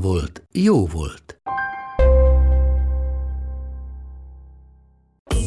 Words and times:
volt, 0.00 0.42
jó 0.52 0.86
volt. 0.86 1.40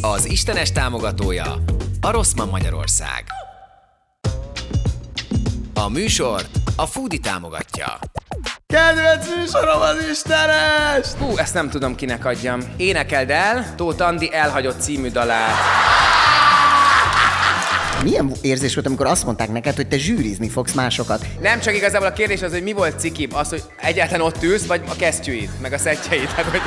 Az 0.01 0.25
Istenes 0.25 0.71
támogatója 0.71 1.63
a 2.01 2.11
Rosszman 2.11 2.47
Magyarország. 2.47 3.23
A 5.73 5.89
műsort 5.89 6.49
a 6.75 6.85
Foodi 6.85 7.19
támogatja. 7.19 7.99
Kedvenc 8.65 9.27
műsorom 9.37 9.81
az 9.81 10.09
Istenes! 10.11 11.07
Hú, 11.19 11.37
ezt 11.37 11.53
nem 11.53 11.69
tudom 11.69 11.95
kinek 11.95 12.25
adjam. 12.25 12.61
Énekeld 12.77 13.29
el 13.29 13.75
Tóth 13.75 14.01
Andi 14.01 14.33
elhagyott 14.33 14.81
című 14.81 15.09
dalát. 15.09 15.55
Milyen 18.03 18.31
érzés 18.41 18.73
volt, 18.73 18.85
amikor 18.85 19.05
azt 19.05 19.25
mondták 19.25 19.51
neked, 19.51 19.75
hogy 19.75 19.87
te 19.87 19.97
zsűrizni 19.97 20.49
fogsz 20.49 20.73
másokat? 20.73 21.25
Nem 21.41 21.59
csak 21.59 21.75
igazából 21.75 22.07
a 22.07 22.13
kérdés 22.13 22.41
az, 22.41 22.51
hogy 22.51 22.63
mi 22.63 22.73
volt 22.73 22.99
cikibb, 22.99 23.33
az, 23.33 23.49
hogy 23.49 23.63
egyáltalán 23.81 24.25
ott 24.25 24.43
ülsz, 24.43 24.65
vagy 24.65 24.81
a 24.89 24.95
kesztyűid, 24.95 25.49
meg 25.61 25.73
a 25.73 25.77
szettjeid. 25.77 26.27
Hát, 26.27 26.45
hogy... 26.45 26.61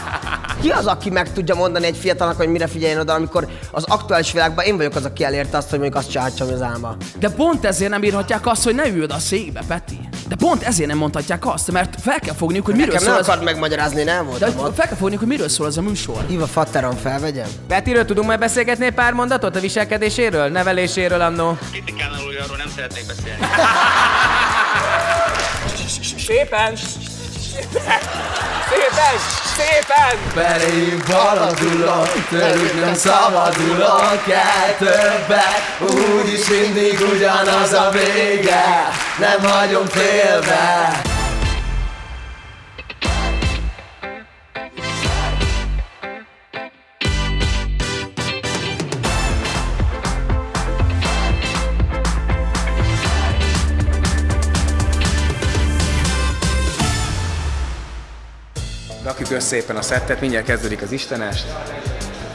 Ki 0.62 0.70
az, 0.70 0.86
aki 0.86 1.10
meg 1.10 1.32
tudja 1.32 1.54
mondani 1.54 1.86
egy 1.86 1.96
fiatalnak, 1.96 2.36
hogy 2.36 2.48
mire 2.48 2.66
figyeljen 2.66 3.00
oda, 3.00 3.14
amikor 3.14 3.48
az 3.70 3.84
aktuális 3.84 4.32
világban 4.32 4.64
én 4.64 4.76
vagyok 4.76 4.94
az, 4.94 5.04
aki 5.04 5.24
elérte 5.24 5.56
azt, 5.56 5.70
hogy 5.70 5.78
mondjuk 5.78 6.02
azt 6.02 6.10
csinálhatom 6.10 6.48
az 6.52 6.62
álma. 6.62 6.96
De 7.18 7.30
pont 7.30 7.64
ezért 7.64 7.90
nem 7.90 8.02
írhatják 8.02 8.46
azt, 8.46 8.64
hogy 8.64 8.74
ne 8.74 8.88
üld 8.88 9.10
a 9.10 9.18
székbe, 9.18 9.62
Peti. 9.68 10.03
De 10.28 10.34
pont 10.36 10.62
ezért 10.62 10.88
nem 10.88 10.98
mondhatják 10.98 11.46
azt, 11.46 11.70
mert 11.70 11.94
fel 12.00 12.18
kell 12.18 12.34
fogniuk, 12.34 12.64
hogy 12.64 12.74
miről 12.74 12.92
Nekem 12.92 13.02
szól 13.02 13.12
nem 13.12 13.20
az... 13.22 13.28
akart 13.28 13.44
megmagyarázni, 13.44 14.02
nem 14.02 14.16
De 14.16 14.22
voltam 14.30 14.54
hogy 14.56 14.68
ott. 14.68 14.74
fel 14.76 14.86
kell 14.86 14.96
fogniuk, 14.96 15.18
hogy 15.20 15.28
miről 15.28 15.48
szól 15.48 15.66
ez 15.66 15.76
a 15.76 15.82
műsor. 15.82 16.24
Hív 16.28 16.42
a 16.42 16.46
fatteron, 16.46 16.96
felvegyem? 16.96 17.48
Petiről 17.68 18.04
tudunk 18.04 18.26
majd 18.26 18.38
beszélgetni 18.38 18.84
egy 18.84 18.94
pár 18.94 19.12
mondatot 19.12 19.56
a 19.56 19.60
viselkedéséről, 19.60 20.48
neveléséről 20.48 21.20
annó? 21.20 21.58
Kritikánál 21.70 22.18
arról 22.44 22.56
nem 22.56 22.68
szeretnék 22.74 23.06
beszélni. 23.06 23.46
Szépen! 26.18 26.76
Szépen! 26.76 27.98
Szépen! 28.74 29.18
Szépen! 29.56 30.32
Beléjük 30.34 31.06
haladulok, 31.10 32.28
tőlük 32.28 32.84
nem 32.84 32.94
szabadulok 32.94 34.22
el 34.28 34.76
többet 34.78 35.62
Úgyis 35.80 36.48
mindig 36.48 37.00
ugyanaz 37.12 37.72
a 37.72 37.90
vége, 37.90 38.88
nem 39.18 39.50
hagyom 39.50 39.86
félve 39.86 41.02
össze 59.34 59.46
szépen 59.46 59.76
a 59.76 59.82
szettet, 59.82 60.20
mindjárt 60.20 60.46
kezdődik 60.46 60.82
az 60.82 60.92
Istenest. 60.92 61.44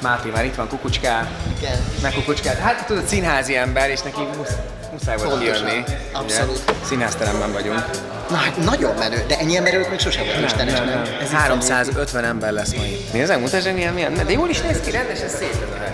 Máté 0.02 0.30
már 0.30 0.46
itt 0.46 0.56
van, 0.56 0.68
kukucská. 0.68 1.28
Igen. 1.58 1.78
Meg 2.02 2.14
kukucskát. 2.14 2.58
Hát 2.58 2.86
tudod, 2.86 3.06
színházi 3.06 3.56
ember, 3.56 3.90
és 3.90 4.02
neki 4.02 4.22
musz, 4.38 4.54
muszáj 4.92 5.18
volt 5.18 5.40
kijönni. 5.40 5.84
Abszolút. 6.12 6.62
Ugye? 6.68 6.78
Színházteremben 6.86 7.52
vagyunk. 7.52 7.86
Na, 8.30 8.36
hát 8.36 8.58
nagyon 8.58 8.96
menő, 8.96 9.24
de 9.28 9.38
ennyi 9.38 9.58
emberők 9.58 9.90
még 9.90 10.00
sosem 10.00 10.26
volt 10.26 10.46
Istenes, 10.46 10.74
nem? 10.74 10.86
nem. 10.86 11.04
Ez 11.22 11.32
350 11.32 12.24
ember 12.24 12.52
lesz 12.52 12.74
ma 12.74 12.84
itt. 12.84 13.14
Nézzem, 13.14 13.40
mutasd, 13.40 13.74
milyen, 13.74 13.94
milyen. 13.94 14.14
De 14.14 14.32
jól 14.32 14.50
is 14.50 14.62
néz 14.62 14.80
ki, 14.86 14.92
rendes, 14.92 15.20
ez 15.20 15.36
szép 15.36 15.52
ez 15.52 15.76
a 15.76 15.80
hely. 15.80 15.94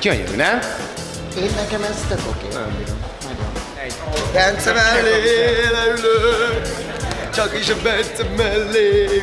Gyönyörű, 0.00 0.36
nem? 0.36 0.58
Én 1.36 1.50
nekem 1.56 1.82
ez 1.82 1.96
tök 2.08 2.20
oké. 2.28 2.46
Nagyon 2.52 2.76
bírom. 2.76 2.98
Egy. 3.84 3.94
Bence 4.32 4.72
mellé 4.72 5.68
leülök, 5.72 6.62
csak 7.34 7.58
is 7.60 7.68
a 7.68 7.74
Bence 7.82 8.24
mellé 8.36 9.22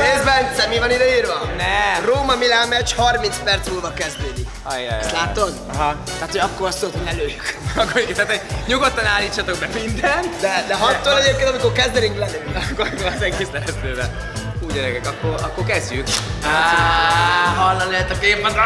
Nézd, 0.00 0.24
Bence, 0.24 0.66
mi 0.68 0.78
van 0.78 0.90
ide 0.90 1.16
írva? 1.16 1.38
Nem. 1.56 2.04
Róma 2.04 2.34
Milán 2.34 2.68
meccs 2.68 2.92
30 2.96 3.36
perc 3.44 3.68
múlva 3.68 3.92
kezdődik. 3.92 4.48
Ajjaj. 4.62 4.98
Ezt 4.98 5.12
látod? 5.12 5.52
Aha. 5.74 5.96
Tehát, 6.04 6.30
hogy 6.30 6.40
akkor 6.40 6.66
azt 6.66 6.78
tudod, 6.80 6.94
hogy 6.94 7.04
lelőjük. 7.04 7.58
Akkor 7.82 8.00
tehát, 8.02 8.30
hogy 8.30 8.40
nyugodtan 8.66 9.06
állítsatok 9.06 9.58
be 9.58 9.68
mindent. 9.74 10.40
De, 10.40 10.64
de 10.68 10.74
hattól 10.74 11.18
egyébként, 11.18 11.48
amikor 11.48 11.72
kezdenénk 11.72 12.18
lelőjük. 12.18 12.56
Akkor 12.70 12.88
az 13.16 13.22
egész 13.22 13.48
lesz 13.52 13.74
tőle. 13.82 14.10
Hú, 14.60 14.66
gyerekek, 14.66 15.06
akkor, 15.06 15.34
akkor 15.42 15.64
kezdjük. 15.64 16.06
Áááá, 16.44 17.54
hallani 17.56 17.90
lehet 17.90 18.10
a 18.10 18.18
képet. 18.18 18.56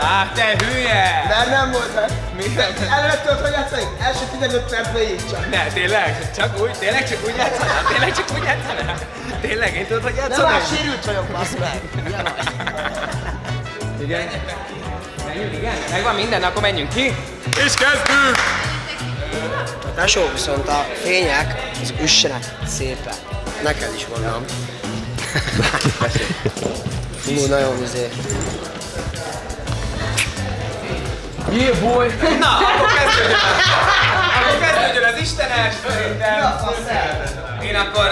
Á, 0.00 0.30
te 0.34 0.64
hülye! 0.64 1.24
De 1.28 1.50
nem 1.50 1.70
volt 1.70 1.94
meg. 1.94 2.27
Mi? 2.38 2.44
Előtt 2.56 3.22
tudod, 3.22 3.40
hogy 3.40 3.52
játszani? 3.52 3.82
Első 4.00 4.20
15 4.38 4.62
percben 4.70 5.02
így 5.02 5.22
csak. 5.30 5.50
Ne, 5.50 5.66
tényleg? 5.66 6.30
Csak 6.36 6.60
úgy? 6.62 6.70
Tényleg 6.78 7.08
csak 7.08 7.18
úgy 7.26 7.34
játszanál? 7.36 7.84
Tényleg 7.88 8.12
csak 8.16 8.26
úgy 8.34 8.42
játszanál? 8.44 8.98
Tényleg? 9.40 9.74
Én 9.76 9.86
tudod, 9.86 10.02
hogy 10.02 10.14
De 10.14 10.20
játszanál? 10.20 10.50
már 10.50 10.60
sérült 10.76 11.04
vagyok, 11.04 11.24
basz 11.26 11.54
meg. 11.60 11.80
Igen? 14.02 14.28
Menjünk, 15.26 15.52
igen? 15.56 15.74
Megvan 15.90 16.14
minden, 16.14 16.42
akkor 16.42 16.62
menjünk 16.62 16.88
ki. 16.94 17.14
És 17.64 17.74
kezdünk! 17.74 18.36
Tesó, 19.94 20.22
viszont 20.32 20.68
a 20.68 20.86
fények, 21.02 21.70
az 21.82 21.92
üssenek 22.02 22.44
szépen. 22.66 23.14
Neked 23.62 23.92
is 23.96 24.06
mondom. 24.06 24.44
Hú, 27.26 27.46
nagyon 27.46 27.82
izé. 27.82 28.08
Yeah, 31.50 31.80
boy! 31.80 32.06
Na, 32.38 32.56
akkor 32.56 32.88
kezdődjön! 32.96 33.38
Akkor 34.38 34.58
kezdődjön 34.60 35.04
az 35.04 35.20
Istenes, 35.20 35.74
szerintem. 35.86 36.38
Én 37.62 37.76
akkor... 37.76 38.08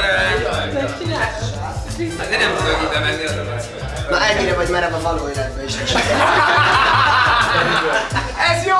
Hát 2.18 2.28
de 2.30 2.36
nem 2.36 2.54
tudok 2.56 2.80
ide 2.90 2.98
menni, 2.98 3.24
az 3.24 3.32
a. 3.32 4.10
Na 4.10 4.24
ennyire 4.24 4.54
vagy 4.54 4.68
merev 4.68 4.94
a 4.94 5.00
való 5.00 5.28
életben 5.28 5.64
is. 5.64 5.74
Ez 8.50 8.64
jó! 8.64 8.76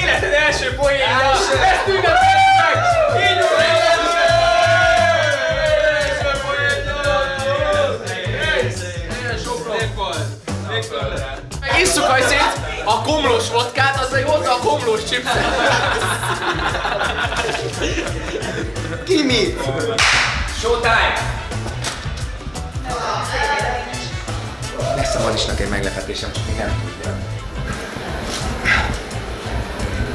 Életed 0.00 0.32
első 0.32 0.74
poénja! 0.74 1.06
Ezt 1.30 1.86
ünnepeljük 1.86 2.52
meg! 2.58 2.76
Így 3.30 3.38
van! 3.38 3.62
Isszuk 11.82 12.08
a 12.08 12.16
szét, 12.28 12.61
a 12.84 13.02
komlós 13.02 13.50
vodkát, 13.50 14.00
az 14.00 14.12
egy 14.12 14.24
hozzá 14.24 14.50
a 14.50 14.58
komlós 14.58 15.04
chipset. 15.04 15.44
Ki 19.04 19.22
mit? 19.22 19.60
Showtime! 20.60 21.40
Lesz 24.96 25.14
a 25.14 25.22
Marisnak 25.22 25.60
egy 25.60 25.68
meglepetésem, 25.68 26.32
csak 26.32 26.46
még 26.46 26.56
nem 26.56 26.82
tudja. 26.84 27.16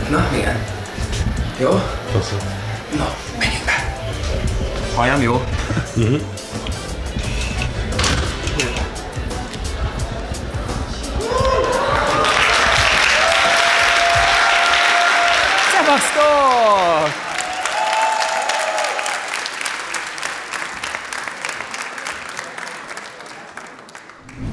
Na, 0.10 0.28
milyen? 0.31 0.66
Jó? 1.60 1.72
Na, 2.98 3.16
menjünk 3.40 3.66
be. 3.66 3.96
Hajam 4.96 5.22
jó? 5.22 5.44
Szevasztok! 5.94 6.37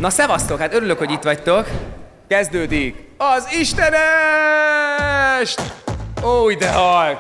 Na 0.05 0.11
szevasztok, 0.11 0.59
hát 0.59 0.75
örülök, 0.75 0.99
hogy 0.99 1.11
itt 1.11 1.23
vagytok. 1.23 1.67
Kezdődik 2.29 2.97
az 3.17 3.49
Istenest! 3.61 4.01
Ó, 6.25 6.51
de 6.51 6.73
halk! 6.73 7.19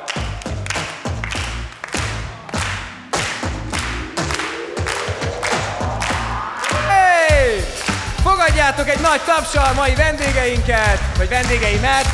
Fogadjátok 8.22 8.88
egy 8.88 9.00
nagy 9.00 9.20
tapsal 9.20 9.72
mai 9.72 9.94
vendégeinket, 9.94 11.00
vagy 11.16 11.28
vendégeimet. 11.28 12.06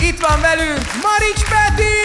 Itt 0.00 0.20
van 0.20 0.40
velünk 0.40 0.80
Marics 1.02 1.44
Peti! 1.48 1.96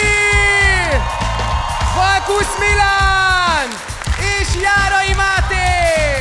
Valkusz 1.95 2.57
Milán! 2.59 3.67
És 4.39 4.47
Járai 4.61 5.13
Máté! 5.13 6.14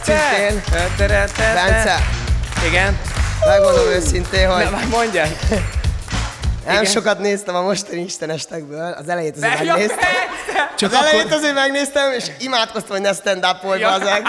Szintén. 0.00 0.62
te, 0.70 0.88
te, 0.96 1.06
te, 1.06 1.24
te. 1.36 1.52
Bence, 1.54 1.96
Igen? 2.66 2.98
megmondom 3.46 3.86
őszintén, 3.86 4.48
hogy 4.50 4.64
Na, 4.70 4.78
mondjad. 4.90 5.28
nem 6.66 6.72
igen. 6.80 6.84
sokat 6.84 7.18
néztem 7.18 7.54
a 7.54 7.60
mostani 7.62 8.00
istenestekből. 8.00 8.92
Az 8.98 9.08
elejét 9.08 9.36
azért 9.36 9.58
De, 9.58 9.64
ja, 9.64 9.72
megnéztem. 9.72 9.98
persze. 9.98 10.70
Csak 10.76 10.92
az 10.92 10.98
elejét 10.98 11.20
akkor, 11.24 11.32
azért 11.36 11.54
megnéztem, 11.54 12.12
és 12.12 12.24
imádkoztam, 12.38 12.90
hogy 12.90 13.00
ne 13.00 13.12
stand 13.12 13.44
up 13.44 13.62
volt 13.62 13.80
Ja. 13.80 13.98
De 14.04 14.20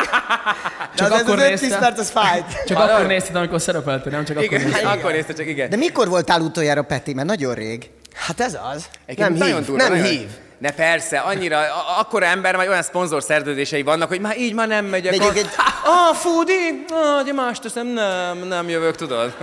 Csak 0.95 1.12
az, 1.12 1.19
ez 1.19 1.22
akkor 1.22 1.39
az 1.39 1.45
5-10 1.45 1.62
néztem. 1.62 1.80
perc, 1.80 2.00
az 2.00 2.10
fájt. 2.10 2.63
csak 2.66 2.77
akkor 2.77 3.06
nézted, 3.06 3.36
amikor 3.36 3.62
szerepeltél, 3.62 4.12
nem 4.12 4.25
csak 4.25 4.36
akkor 4.38 4.48
Igen, 4.48 4.62
nézted. 4.62 4.86
akkor 4.86 5.12
nézte 5.12 5.34
csak, 5.34 5.48
igen. 5.48 5.69
De 5.69 5.75
mikor 5.75 6.07
voltál 6.07 6.42
utoljára, 6.42 6.81
Peti? 6.81 7.13
Mert 7.13 7.27
nagyon 7.27 7.54
rég. 7.54 7.89
Hát 8.38 8.48
ez 8.48 8.57
az. 8.74 8.86
Egyébként 9.06 9.30
Nem 9.30 9.38
nagyon 9.38 9.57
hív, 9.57 9.66
durva, 9.66 9.83
nem 9.83 9.92
nagyon- 9.92 10.07
hív. 10.07 10.28
Ne 10.57 10.72
persze, 10.72 11.19
annyira, 11.19 11.57
a- 11.60 12.00
akkora 12.00 12.25
ember, 12.25 12.56
vagy 12.56 12.68
olyan 12.68 12.81
szponzor 12.81 13.24
szerződései 13.24 13.81
vannak, 13.83 14.07
hogy 14.07 14.19
már 14.19 14.38
így 14.38 14.54
már 14.54 14.68
nem 14.68 14.86
megyek. 14.86 15.12
De 15.18 15.24
egyébként- 15.24 15.56
Ah, 15.83 16.16
Fudi, 16.16 16.86
ah, 16.89 17.24
de 17.25 17.33
más 17.33 17.60
teszem, 17.60 17.88
nem, 17.88 18.38
nem 18.38 18.69
jövök, 18.69 18.95
tudod. 18.95 19.33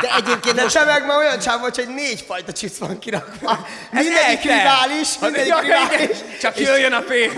De 0.00 0.14
egyébként 0.16 0.54
de 0.56 0.64
te 0.72 0.84
meg 0.84 1.06
már 1.06 1.16
olyan 1.18 1.38
csáv 1.38 1.60
vagy, 1.60 1.76
hogy 1.76 1.88
négy 1.94 2.24
fajta 2.26 2.52
csisz 2.52 2.78
van 2.78 2.98
kirakva. 2.98 3.66
Ez 3.92 4.04
Mindegyik 4.04 4.42
rivális, 4.42 5.08
mindegyik 5.20 5.60
rivális. 5.60 6.16
Csak 6.40 6.58
jöjjön 6.58 6.92
a 6.92 7.00
pénz. 7.00 7.34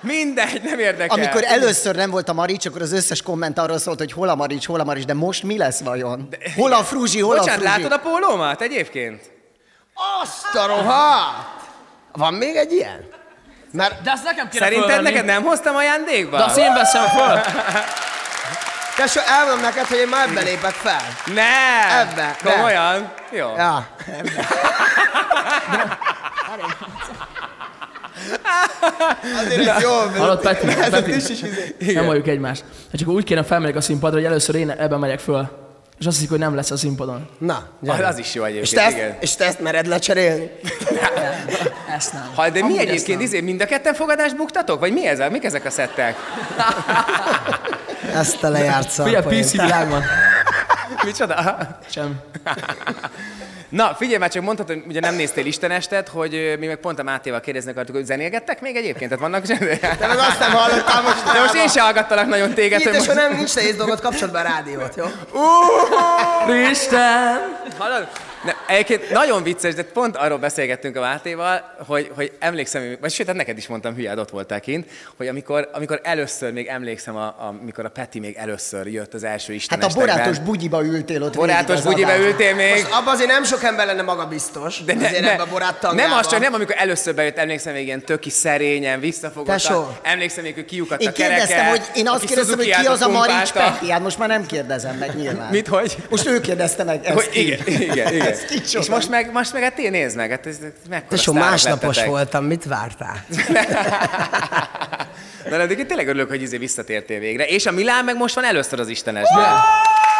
Mindegy, 0.00 0.60
nem 0.64 0.78
érdekel. 0.78 1.16
Amikor 1.18 1.42
először 1.44 1.94
nem 1.96 2.10
volt 2.10 2.28
a 2.28 2.32
Marics, 2.32 2.66
akkor 2.66 2.82
az 2.82 2.92
összes 2.92 3.22
komment 3.22 3.58
arról 3.58 3.78
szólt, 3.78 3.98
hogy 3.98 4.12
hol 4.12 4.28
a 4.28 4.34
Marics, 4.34 4.66
hol 4.66 4.80
a 4.80 4.84
Marics, 4.84 5.04
de 5.04 5.14
most 5.14 5.42
mi 5.42 5.56
lesz 5.58 5.80
vajon? 5.80 6.28
Hol 6.56 6.72
a 6.72 6.84
Fruzsi, 6.84 7.20
hol 7.20 7.36
Bocsánat, 7.36 7.60
a 7.64 7.68
Fruzsi? 7.68 7.82
látod 7.82 7.92
a 7.92 8.08
pólómat 8.10 8.62
egyébként? 8.62 9.36
Azt 10.22 10.54
a 10.54 10.66
rohadt! 10.66 11.56
Van 12.12 12.34
még 12.34 12.56
egy 12.56 12.72
ilyen? 12.72 13.08
Mert 13.72 14.02
De 14.02 14.10
azt 14.10 14.24
nekem 14.24 14.48
kéne 14.48 14.64
Szerinted 14.64 14.88
fölvenni. 14.90 15.10
neked 15.10 15.24
nem 15.26 15.42
hoztam 15.42 15.76
ajándékba? 15.76 16.36
De 16.36 16.44
azt 16.44 16.58
én 16.58 16.72
veszem 16.74 17.04
föl. 17.06 17.40
tesó, 18.96 19.20
elmondom 19.20 19.60
neked, 19.60 19.86
hogy 19.86 19.96
én 19.98 20.08
már 20.08 20.28
ebbe 20.28 20.40
lépek 20.40 20.72
fel. 20.72 21.00
Ne! 21.26 21.98
Ebbe, 22.00 22.36
de. 22.42 22.52
Komolyan? 22.52 23.12
Jó. 23.30 23.52
Ja. 23.56 23.86
Azért 29.40 29.68
ez 29.68 29.82
jó. 29.82 29.90
Hallod, 30.16 30.40
Peti? 30.40 30.66
Peti? 30.90 31.10
tis 31.12 31.28
is 31.28 31.42
izé. 31.42 31.92
Nem 31.92 32.06
halljuk 32.06 32.26
egymást. 32.26 32.64
Hát 32.90 32.98
csak 33.00 33.08
úgy 33.08 33.24
kéne 33.24 33.42
felmegyek 33.42 33.76
a 33.76 33.80
színpadra, 33.80 34.16
hogy 34.16 34.26
először 34.26 34.54
én 34.54 34.70
ebben 34.70 34.98
megyek 34.98 35.18
föl. 35.18 35.67
És 36.00 36.06
azt 36.06 36.14
hiszik, 36.16 36.30
hogy 36.30 36.38
nem 36.38 36.54
lesz 36.54 36.70
a 36.70 36.76
színpadon. 36.76 37.28
Na, 37.38 37.54
Az, 37.54 37.62
gyere. 37.88 38.06
az 38.06 38.18
is 38.18 38.34
jó 38.34 38.42
és 38.46 38.48
egyébként, 38.50 38.74
te, 38.74 38.82
ezt, 38.86 38.96
igen. 38.96 39.16
és 39.20 39.34
te 39.36 39.44
ezt 39.44 39.60
mered 39.60 39.86
lecserélni? 39.86 40.50
Ezt 41.96 42.12
nem. 42.12 42.30
Ha, 42.34 42.44
de 42.44 42.50
mi 42.52 42.60
Amúgy 42.60 42.76
ezt 42.76 42.86
egyébként, 42.88 43.18
nem. 43.18 43.26
izé, 43.26 43.40
mind 43.40 43.60
a 43.60 43.66
ketten 43.66 43.94
fogadást 43.94 44.36
buktatok? 44.36 44.80
Vagy 44.80 44.92
mi 44.92 45.06
ez? 45.06 45.18
Mik 45.30 45.44
ezek 45.44 45.64
a 45.64 45.70
szettek? 45.70 46.16
Ezt 48.14 48.38
te 48.40 48.48
lejársz 48.48 48.98
a 48.98 49.04
Figyelj, 49.04 49.40
PC 49.42 49.50
világban. 49.50 50.02
Micsoda? 51.04 51.58
Sem. 51.90 52.20
Na, 53.68 53.94
figyelj 53.94 54.18
már, 54.18 54.30
csak 54.30 54.42
mondhatod, 54.42 54.76
hogy 54.76 54.84
ugye 54.88 55.00
nem 55.00 55.14
néztél 55.14 55.46
Istenestet, 55.46 56.08
hogy 56.08 56.56
mi 56.58 56.66
meg 56.66 56.76
pont 56.76 56.98
a 56.98 57.02
Mátéval 57.02 57.40
kérdezni 57.40 57.70
akartuk, 57.70 57.94
hogy 57.94 58.04
zenélgettek 58.04 58.60
még 58.60 58.76
egyébként? 58.76 59.10
Tehát 59.10 59.24
vannak 59.24 59.44
Te 59.98 60.06
meg 60.06 60.18
azt 60.18 60.38
nem 60.38 60.52
hallottál 60.52 61.02
most. 61.02 61.32
De 61.32 61.40
most 61.40 61.54
én 61.54 61.68
se 61.68 61.80
hallgattalak 61.80 62.26
nagyon 62.26 62.54
téged, 62.54 62.80
Itt, 62.80 62.92
most... 62.92 63.14
nem, 63.14 63.36
nincs 63.36 63.54
nehéz 63.54 63.76
dolgot, 63.76 64.00
kapcsolod 64.00 64.32
be 64.32 64.38
a 64.38 64.42
rádiót, 64.42 64.94
jó? 64.96 65.04
Isten! 66.70 67.38
Hallod? 67.78 68.08
Ne, 68.48 68.74
egyébként 68.74 69.10
nagyon 69.10 69.42
vicces, 69.42 69.74
de 69.74 69.82
pont 69.82 70.16
arról 70.16 70.38
beszélgettünk 70.38 70.96
a 70.96 71.00
Mátéval, 71.00 71.74
hogy, 71.86 72.10
hogy 72.14 72.32
emlékszem, 72.38 72.96
vagy 73.00 73.10
sőt, 73.10 73.26
hát 73.26 73.36
neked 73.36 73.58
is 73.58 73.66
mondtam, 73.66 73.94
hülye, 73.94 74.14
ott 74.16 74.30
voltál 74.30 74.60
kint, 74.60 74.90
hogy 75.16 75.28
amikor, 75.28 75.68
amikor 75.72 76.00
először, 76.02 76.52
még 76.52 76.66
emlékszem, 76.66 77.16
a, 77.16 77.24
a, 77.26 77.54
amikor 77.60 77.84
a 77.84 77.88
Peti 77.88 78.18
még 78.20 78.36
először 78.36 78.86
jött 78.86 79.14
az 79.14 79.24
első 79.24 79.52
Hát 79.52 79.60
Isten 79.60 79.80
a 79.80 79.88
borátos 79.88 80.38
bugyiba 80.38 80.84
ültél 80.84 81.22
ott 81.22 81.34
Borátos 81.34 81.80
bugyibe 81.80 82.06
adásban. 82.06 82.28
ültél 82.28 82.54
még. 82.54 82.70
Most 82.70 82.92
abban 82.92 83.14
azért 83.14 83.30
nem 83.30 83.44
sok 83.44 83.62
ember 83.62 83.86
lenne 83.86 84.02
magabiztos. 84.02 84.84
De 84.84 84.94
ne, 84.94 85.06
azért 85.06 85.22
ne, 85.22 85.32
ebbe 85.32 85.42
a 85.82 85.94
nem 85.94 86.12
az 86.12 86.28
csak, 86.28 86.40
nem 86.40 86.54
amikor 86.54 86.74
először 86.78 87.14
bejött, 87.14 87.36
emlékszem 87.38 87.72
még 87.72 87.86
ilyen 87.86 88.04
töki 88.04 88.30
szerényen, 88.30 89.00
visszafogottan. 89.00 89.56
Tesó. 89.56 89.88
Emlékszem 90.02 90.44
még, 90.44 90.54
hogy 90.54 90.64
kiukadt 90.64 91.00
Én 91.02 91.08
a 91.08 91.12
kereke. 91.12 91.36
kérdeztem, 91.36 91.66
hogy 91.68 91.82
én 91.94 92.08
azt 92.08 92.24
kérdeztem, 92.24 92.56
hogy 92.56 92.70
ki 92.80 92.86
az 92.86 93.00
a 93.00 93.08
Marics. 93.08 93.52
Peti, 93.52 93.90
hát 93.90 94.02
most 94.02 94.18
már 94.18 94.28
nem 94.28 94.46
kérdezem 94.46 94.96
meg 94.96 95.16
nyilván. 95.16 95.50
Mit, 95.50 95.68
hogy? 95.68 95.96
Most 96.10 96.26
ő 96.26 96.40
kérdezte 96.40 96.84
meg 96.84 97.04
ezt 97.04 97.14
Hogy 97.14 97.28
igen, 97.32 97.58
igen, 97.66 98.14
igen. 98.14 98.34
Ez 98.38 98.44
kicsoda. 98.44 98.84
És 98.84 98.90
most 98.90 99.08
meg, 99.08 99.32
most 99.32 99.52
meg 99.52 99.62
hát 99.62 99.78
én 99.78 99.90
nézd 99.90 100.16
meg, 100.16 100.30
hát 100.30 100.46
ez, 100.46 100.56
ez 100.62 100.70
mekkora 100.88 101.16
Tesó, 101.16 101.32
másnapos 101.32 101.96
lettetek. 101.96 102.10
voltam, 102.10 102.44
mit 102.44 102.64
vártál? 102.64 103.24
Na, 105.44 105.50
de 105.56 105.60
egyébként 105.60 105.88
tényleg 105.88 106.08
örülök, 106.08 106.28
hogy 106.28 106.42
izé 106.42 106.56
visszatértél 106.56 107.18
végre. 107.18 107.46
És 107.46 107.66
a 107.66 107.72
Milán 107.72 108.04
meg 108.04 108.16
most 108.16 108.34
van 108.34 108.44
először 108.44 108.80
az 108.80 108.88
Istenesben. 108.88 109.54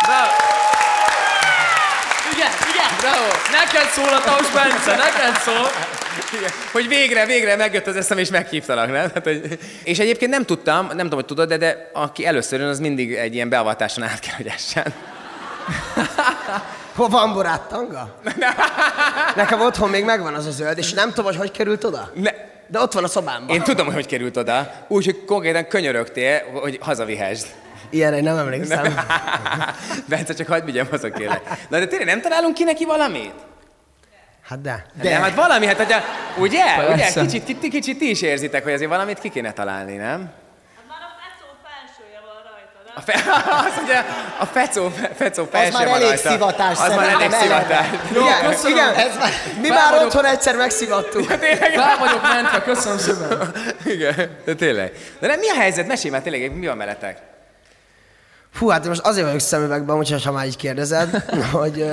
Bravo! 0.06 0.32
Igen, 2.34 2.50
igen, 2.72 2.90
bravo! 3.00 3.26
Neked 3.52 3.90
szól 3.90 4.08
a 4.08 4.20
Taus 4.20 4.50
Bence, 4.50 4.96
neked 4.96 5.42
szól! 5.42 5.68
Igen. 6.38 6.50
Hogy 6.72 6.88
végre, 6.88 7.26
végre 7.26 7.56
megjött 7.56 7.86
az 7.86 7.96
eszem, 7.96 8.18
és 8.18 8.28
meghívtalak, 8.30 8.90
nem? 8.90 9.10
Hát, 9.14 9.24
hogy... 9.24 9.58
És 9.82 9.98
egyébként 9.98 10.30
nem 10.30 10.44
tudtam, 10.44 10.86
nem 10.86 10.96
tudom, 10.96 11.12
hogy 11.12 11.24
tudod, 11.24 11.48
de, 11.48 11.56
de 11.56 11.90
aki 11.92 12.26
először 12.26 12.60
jön, 12.60 12.68
az 12.68 12.78
mindig 12.78 13.14
egy 13.14 13.34
ilyen 13.34 13.48
beavatáson 13.48 14.04
át 14.04 14.20
kell, 14.20 14.34
hogy 14.36 14.46
essen. 14.46 14.94
Hol 16.94 17.08
van 17.08 17.32
borát 17.32 17.62
tanga? 17.62 18.20
Nekem 19.36 19.60
otthon 19.60 19.90
még 19.90 20.04
megvan 20.04 20.34
az 20.34 20.46
a 20.46 20.50
zöld, 20.50 20.78
és 20.78 20.92
nem 20.92 21.08
tudom, 21.08 21.24
hogy 21.24 21.36
hogy 21.36 21.50
került 21.50 21.84
oda. 21.84 22.10
Ne. 22.14 22.30
De 22.70 22.80
ott 22.80 22.92
van 22.92 23.04
a 23.04 23.08
szobámban. 23.08 23.56
Én 23.56 23.62
tudom, 23.62 23.86
hogy 23.86 23.94
hogy 23.94 24.06
került 24.06 24.36
oda. 24.36 24.70
Úgy, 24.88 25.04
hogy 25.04 25.24
konkrétan 25.24 25.66
könyörögtél, 25.68 26.40
hogy 26.60 26.78
hazavihesd. 26.80 27.46
Ilyenre 27.90 28.16
én 28.16 28.22
nem 28.22 28.38
emlékszem. 28.38 28.94
Bence, 30.08 30.34
csak 30.34 30.46
hagyd 30.46 30.64
vigyem 30.64 30.86
haza 30.90 31.10
kérlek. 31.10 31.42
Na 31.68 31.78
de 31.78 31.86
tényleg 31.86 32.06
nem 32.06 32.20
találunk 32.20 32.54
ki 32.54 32.64
neki 32.64 32.84
valamit? 32.84 33.34
Hát 34.48 34.60
de. 34.60 34.86
De. 35.02 35.10
Nem, 35.10 35.22
hát 35.22 35.34
valami, 35.34 35.66
hát 35.66 35.80
ugye? 35.80 35.96
Ugye? 36.38 36.76
Persze. 36.76 37.20
Kicsit, 37.20 37.44
kicsit, 37.44 37.70
kicsit 37.70 37.98
ti 37.98 38.10
is 38.10 38.22
érzitek, 38.22 38.62
hogy 38.62 38.72
azért 38.72 38.90
valamit 38.90 39.18
ki 39.18 39.28
kéne 39.28 39.52
találni, 39.52 39.96
nem? 39.96 40.30
A 42.98 43.00
fe, 43.00 43.14
azt 43.66 43.76
mondja, 43.76 44.04
a 44.38 44.44
fecó, 44.46 44.92
fecó 45.16 45.44
felső 45.50 45.72
már 45.72 45.84
van 45.86 45.94
elég 45.94 46.08
rajta. 46.08 46.28
szivatás 46.30 46.78
Az 46.78 46.94
már 46.94 47.08
elég 47.08 47.30
szivatás. 47.32 47.86
Jó, 48.14 48.20
igen, 48.22 48.50
köszönöm. 48.50 48.76
igen. 48.76 48.94
Ez 48.94 49.16
már... 49.18 49.30
Mi 49.60 49.68
Fel 49.68 49.76
már 49.76 49.90
vagyok- 49.90 50.06
otthon 50.06 50.24
egyszer 50.24 50.56
megszivattuk. 50.56 51.24
Fel 51.30 51.98
vagyok 51.98 52.22
mentve, 52.22 52.62
köszönöm 52.62 52.98
szépen. 52.98 53.52
Igen, 53.94 54.36
de 54.44 54.54
tényleg. 54.54 54.92
De 55.20 55.26
nem, 55.26 55.38
mi 55.38 55.48
a 55.50 55.54
helyzet? 55.54 55.86
Mesélj 55.86 56.12
már 56.12 56.22
tényleg, 56.22 56.56
mi 56.56 56.66
van 56.66 56.78
veletek? 56.78 57.18
Fú, 58.54 58.68
hát 58.68 58.86
most 58.86 59.00
azért 59.00 59.26
vagyok 59.26 59.40
szemüvegben, 59.40 59.96
úgyhogy 59.96 60.24
ha 60.24 60.32
már 60.32 60.46
így 60.46 60.56
kérdezed, 60.56 61.24
hogy 61.52 61.90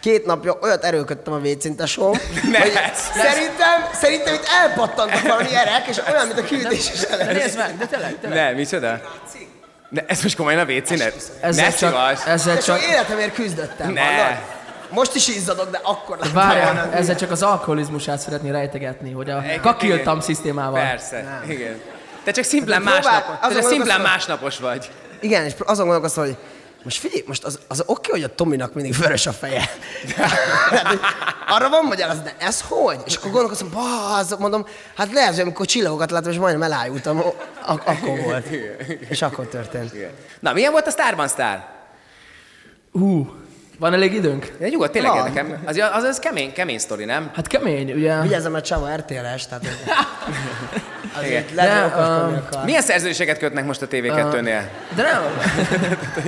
két 0.00 0.26
napja 0.26 0.58
olyat 0.62 0.84
erőlködtem 0.84 1.32
a 1.32 1.38
vécintesóm, 1.38 2.18
Ne, 2.50 2.58
hogy 2.60 2.72
szerintem, 3.14 3.88
szerintem 3.92 4.34
itt 4.34 4.48
elpattantak 4.62 5.20
valami 5.22 5.54
erek, 5.54 5.86
és 5.88 5.98
olyan, 6.12 6.26
mint 6.26 6.38
a 6.38 6.44
küldéses 6.44 7.02
elek. 7.02 7.32
Nézd 7.32 7.56
meg, 7.56 7.76
de 7.76 7.86
tényleg, 7.86 8.16
tényleg. 8.20 8.38
Ne, 8.44 8.50
micsoda? 8.52 9.00
Ne, 9.90 10.00
ez 10.06 10.22
most 10.22 10.36
komolyan 10.36 10.58
a 10.60 10.64
vécénet? 10.64 11.14
Ne 11.40 11.46
Ezzel 11.48 11.70
szivass. 11.70 12.18
csak, 12.18 12.28
ezzel 12.28 12.54
csak 12.54 12.64
csak, 12.64 12.82
életemért 12.90 13.34
küzdöttem, 13.34 13.92
Ne. 13.92 14.00
hallod? 14.00 14.38
Most 14.90 15.14
is 15.14 15.28
izzadok, 15.28 15.70
de 15.70 15.80
akkor 15.82 16.18
nem 16.18 16.32
várjál, 16.32 16.90
ezzel 16.92 17.16
csak 17.16 17.30
az 17.30 17.42
alkoholizmusát 17.42 18.18
szeretné 18.18 18.50
rejtegetni, 18.50 19.12
hogy 19.12 19.30
a 19.30 19.42
kakiltam 19.62 20.20
szisztémával. 20.20 20.80
Persze, 20.80 21.42
igen. 21.48 21.80
Te 22.24 22.30
csak 22.30 22.44
szimplán 22.44 22.84
De 22.84 22.90
másnapos, 22.90 23.48
te 23.48 23.54
csak 23.54 23.62
szimplán 23.62 24.00
másnapos 24.00 24.58
vagy. 24.58 24.90
Igen, 25.20 25.44
és 25.44 25.52
azon 25.58 25.84
gondolkoztam, 25.84 26.24
hogy 26.24 26.36
most 26.82 26.98
figyelj, 26.98 27.22
most 27.26 27.44
az, 27.44 27.58
az 27.68 27.82
oké, 27.86 28.10
hogy 28.10 28.22
a 28.22 28.34
Tominak 28.34 28.74
mindig 28.74 28.94
vörös 28.96 29.26
a 29.26 29.32
feje. 29.32 29.68
Hogy 30.88 31.00
arra 31.48 31.68
van 31.68 31.84
magyarázat, 31.84 32.24
de 32.24 32.34
ez 32.38 32.60
hogy? 32.60 32.98
És 33.06 33.16
akkor 33.16 33.30
gondolkoztam, 33.30 33.76
az, 34.18 34.36
mondom, 34.38 34.66
hát 34.96 35.12
lehet, 35.12 35.30
hogy 35.30 35.40
amikor 35.40 35.66
csillagokat 35.66 36.10
láttam, 36.10 36.30
és 36.30 36.38
majdnem 36.38 36.62
elájultam, 36.72 37.22
ak- 37.66 37.88
akkor 37.88 38.20
volt. 38.22 38.46
És 39.08 39.22
akkor 39.22 39.46
történt. 39.46 39.92
Na, 40.40 40.52
milyen 40.52 40.72
volt 40.72 40.86
a 40.86 40.90
Starban 40.90 41.28
Star? 41.28 41.64
Hú, 42.92 43.34
Van 43.80 43.92
elég 43.92 44.14
időnk? 44.14 44.52
De 44.58 44.68
nyugodt, 44.68 44.92
tényleg 44.92 45.10
Van. 45.10 45.26
érdekel. 45.26 45.60
Az, 45.64 45.80
az, 45.92 46.02
az 46.02 46.18
kemény, 46.18 46.52
kemény 46.52 46.78
sztori, 46.78 47.04
nem? 47.04 47.30
Hát 47.34 47.46
kemény, 47.46 47.92
ugye? 47.92 48.20
Vigyázzam, 48.20 48.52
mert 48.52 48.64
Csaba 48.64 48.94
RTL-es, 48.96 49.46
tehát... 49.46 49.64
Igen. 51.24 51.42
Azért 51.44 51.54
lehet, 51.54 51.92
hogy 51.92 52.02
De, 52.02 52.08
um, 52.08 52.42
akar. 52.48 52.64
Milyen 52.64 52.82
szerződéseket 52.82 53.38
kötnek 53.38 53.64
most 53.64 53.82
a 53.82 53.86
TV2-nél? 53.86 54.62
De 54.94 55.02
nem. 55.02 55.22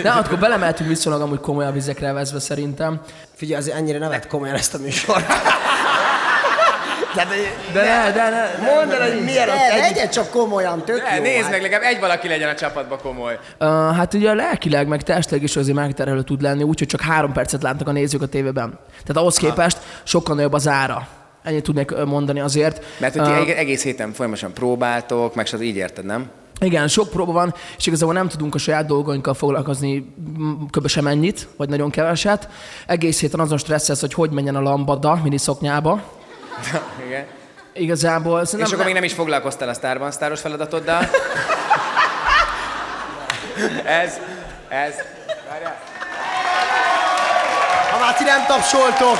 De 0.02 0.10
akkor 0.10 0.38
belemeltünk 0.38 0.88
viszonylag 0.88 1.22
amúgy 1.22 1.40
komolyabb 1.40 1.72
vizekre 1.72 2.12
vezve 2.12 2.38
szerintem. 2.38 3.00
Figyelj, 3.34 3.60
azért 3.60 3.76
ennyire 3.76 3.98
ne 3.98 4.08
vedd 4.08 4.28
komolyan 4.28 4.54
ezt 4.54 4.74
a 4.74 4.78
műsort. 4.78 5.26
Tehát, 7.14 7.28
hogy 7.28 7.72
De 7.72 7.80
ne, 7.80 8.12
de 8.12 8.30
ne. 8.30 8.72
mondd 8.72 8.90
el, 8.90 9.08
hogy 9.10 9.18
ott 9.18 9.24
Ne, 9.24 9.72
egy... 9.72 9.80
legyen 9.80 10.10
csak 10.10 10.30
komolyan, 10.30 10.84
tök 10.84 11.02
Ne, 11.02 11.16
jó. 11.16 11.22
nézd 11.22 11.42
hát. 11.42 11.50
meg, 11.50 11.62
legalább 11.62 11.82
egy 11.94 12.00
valaki 12.00 12.28
legyen 12.28 12.48
a 12.48 12.54
csapatban 12.54 12.98
komoly. 13.02 13.38
Uh, 13.60 13.68
hát 13.96 14.14
ugye 14.14 14.34
lelkileg, 14.34 14.86
meg 14.88 15.02
testileg 15.02 15.42
is 15.42 15.56
azért 15.56 15.76
megterhelő 15.76 16.22
tud 16.22 16.42
lenni, 16.42 16.62
úgyhogy 16.62 16.88
csak 16.88 17.00
három 17.00 17.32
percet 17.32 17.62
látnak 17.62 17.88
a 17.88 17.92
nézők 17.92 18.22
a 18.22 18.26
tévében. 18.26 18.78
Tehát 18.90 19.16
ahhoz 19.16 19.36
képest 19.36 19.78
sokkal 20.02 20.34
nagyobb 20.34 20.52
az 20.52 20.68
ára. 20.68 21.06
Ennyit 21.42 21.62
tudnék 21.62 22.04
mondani 22.04 22.40
azért. 22.40 22.84
Mert 22.98 23.16
hogy 23.16 23.28
eg- 23.48 23.56
egész 23.58 23.82
héten 23.82 24.12
folyamatosan 24.12 24.52
próbáltok, 24.52 25.34
meg 25.34 25.46
így 25.60 25.76
érted, 25.76 26.04
nem? 26.04 26.30
Igen, 26.60 26.88
sok 26.88 27.08
próba 27.10 27.32
van, 27.32 27.54
és 27.78 27.86
igazából 27.86 28.14
nem 28.14 28.28
tudunk 28.28 28.54
a 28.54 28.58
saját 28.58 28.86
dolgainkkal 28.86 29.34
foglalkozni 29.34 30.14
kb. 30.70 30.86
sem 30.88 31.06
ennyit, 31.06 31.48
vagy 31.56 31.68
nagyon 31.68 31.90
keveset. 31.90 32.48
Egész 32.86 33.20
héten 33.20 33.40
azon 33.40 33.58
stresszesz, 33.58 34.00
hogy 34.00 34.14
hogy 34.14 34.30
menjen 34.30 34.56
a 34.56 34.60
lambada 34.60 35.20
miniszoknyába. 35.22 36.02
Igen. 37.06 37.26
Igazából 37.72 38.40
És 38.40 38.48
szerintem 38.48 38.72
akkor 38.74 38.84
még 38.84 38.94
nem 38.94 39.04
is 39.04 39.12
foglalkoztál 39.12 39.68
a 39.68 39.74
sztárban 39.74 40.10
sztáros 40.10 40.40
feladatoddal. 40.40 41.08
ez, 43.84 44.18
ez. 44.68 44.94
Ha 47.90 47.98
már 47.98 48.14
ti 48.16 48.24
nem 48.24 48.46
tapsoltok! 48.46 49.18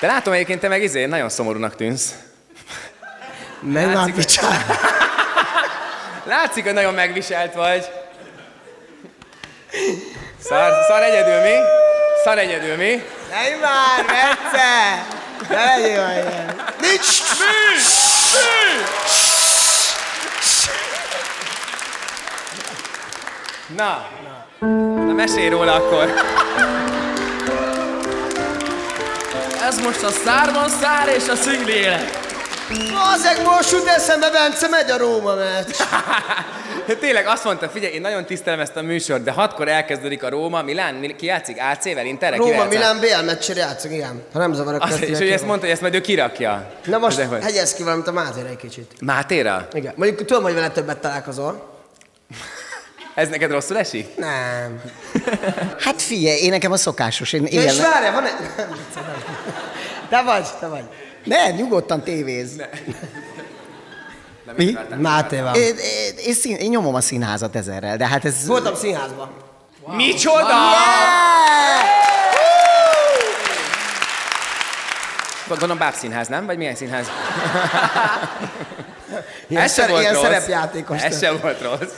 De 0.00 0.06
látom 0.06 0.32
egyébként 0.32 0.60
te 0.60 0.68
meg 0.68 0.82
izé, 0.82 1.04
nagyon 1.04 1.28
szomorúnak 1.28 1.76
tűnsz. 1.76 2.14
Nem 3.60 3.92
Látszik, 3.92 4.14
hogy-. 4.14 4.40
Látszik, 6.24 6.64
hogy 6.64 6.72
nagyon 6.72 6.94
megviselt 6.94 7.54
vagy. 7.54 7.90
Szar, 10.42 10.72
szar 10.88 11.02
egyedül 11.02 11.40
mi? 11.40 11.56
Szar 12.24 12.38
egyedül 12.38 12.76
mi? 12.76 13.04
Nem 13.30 13.58
már, 13.60 14.04
Mece! 14.06 15.04
Ne 15.48 15.64
legyél 15.64 16.02
már 16.02 16.12
ilyen. 16.12 16.56
Nincs! 16.80 17.22
Na, 23.76 24.08
na 25.06 25.12
mesélj 25.12 25.48
róla 25.48 25.74
akkor. 25.74 26.14
Ez 29.62 29.78
most 29.78 30.02
a 30.02 30.10
szárban 30.10 30.68
szár 30.68 31.08
és 31.08 31.28
a 31.28 31.36
szingli 31.36 31.72
élet. 31.72 32.19
Azek 33.14 33.44
most 33.44 33.70
jut 33.70 33.86
eszembe, 33.86 34.30
Bence, 34.30 34.68
megy 34.68 34.90
a 34.90 34.96
Róma 34.98 35.34
meccs. 35.34 35.76
Tényleg 37.00 37.26
azt 37.26 37.44
mondta, 37.44 37.68
figyelj, 37.68 37.92
én 37.92 38.00
nagyon 38.00 38.24
tisztelem 38.24 38.60
ezt 38.60 38.76
a 38.76 38.82
műsort, 38.82 39.22
de 39.22 39.30
hatkor 39.30 39.68
elkezdődik 39.68 40.22
a 40.22 40.28
Róma, 40.28 40.62
Milán, 40.62 40.94
Mi- 40.94 41.16
ki 41.16 41.26
játszik? 41.26 41.56
AC-vel, 41.60 42.06
Interre? 42.06 42.36
Róma? 42.36 42.64
Milán, 42.64 43.00
BL 43.00 43.24
meccsére 43.24 43.60
játszunk, 43.60 43.94
igen. 43.94 44.22
Ha 44.32 44.38
nem 44.38 44.52
zavarok 44.52 44.82
Azt, 44.82 44.98
és 45.00 45.18
hogy 45.18 45.28
ezt 45.28 45.44
mondta, 45.44 45.60
hogy 45.64 45.70
ezt 45.74 45.80
majd 45.80 45.94
ő 45.94 46.00
kirakja. 46.00 46.70
Na 46.84 46.98
most 46.98 47.16
De 47.16 47.24
hogy? 47.24 47.42
hegyez 47.42 47.74
ki 47.74 47.82
valamit 47.82 48.06
a 48.06 48.12
Mátéra 48.12 48.48
egy 48.48 48.56
kicsit. 48.56 48.92
Mátéra? 49.00 49.68
Igen. 49.72 49.92
Mondjuk 49.96 50.24
tudom, 50.24 50.42
hogy 50.42 50.54
vele 50.54 50.70
többet 50.70 50.98
találkozol. 50.98 51.78
Ez 53.14 53.28
neked 53.28 53.50
rosszul 53.50 53.78
esik? 53.78 54.16
Nem. 54.16 54.80
Hát 55.84 56.02
figyelj, 56.02 56.38
én 56.38 56.50
nekem 56.50 56.72
a 56.72 56.76
szokásos. 56.76 57.32
Én 57.32 57.46
Ja, 57.50 57.62
és 57.62 57.78
várjál, 57.80 58.12
van 58.12 58.24
egy... 58.24 58.34
Te 60.10 60.22
vagy, 60.22 60.46
te 60.60 60.66
vagy. 60.66 60.82
Ne, 61.24 61.50
nyugodtan 61.50 62.02
tévéz. 62.02 62.50
Mi? 64.56 64.76
Máté 64.98 65.40
van. 65.40 65.54
Én, 65.54 65.62
én, 65.76 66.14
én, 66.26 66.34
szín, 66.34 66.56
én 66.56 66.68
nyomom 66.70 66.94
a 66.94 67.00
színházat 67.00 67.56
ezerrel, 67.56 67.96
de 67.96 68.06
hát 68.06 68.24
ez... 68.24 68.46
Voltam 68.46 68.74
színházban. 68.74 69.30
Micsoda! 69.86 70.54
Gondolom 75.48 75.78
bábszínház, 75.78 76.28
nem? 76.28 76.46
Vagy 76.46 76.56
milyen 76.56 76.74
színház? 76.74 77.06
Ilyen, 79.48 79.62
Ez 79.62 79.74
se 79.74 79.80
szer- 79.80 79.88
volt 79.90 80.00
ilyen 80.02 80.14
rossz. 80.14 80.22
szerepjátékos. 80.22 81.02
Ez 81.02 81.18
sem 81.20 81.38
volt 81.42 81.60
rossz. 81.62 81.92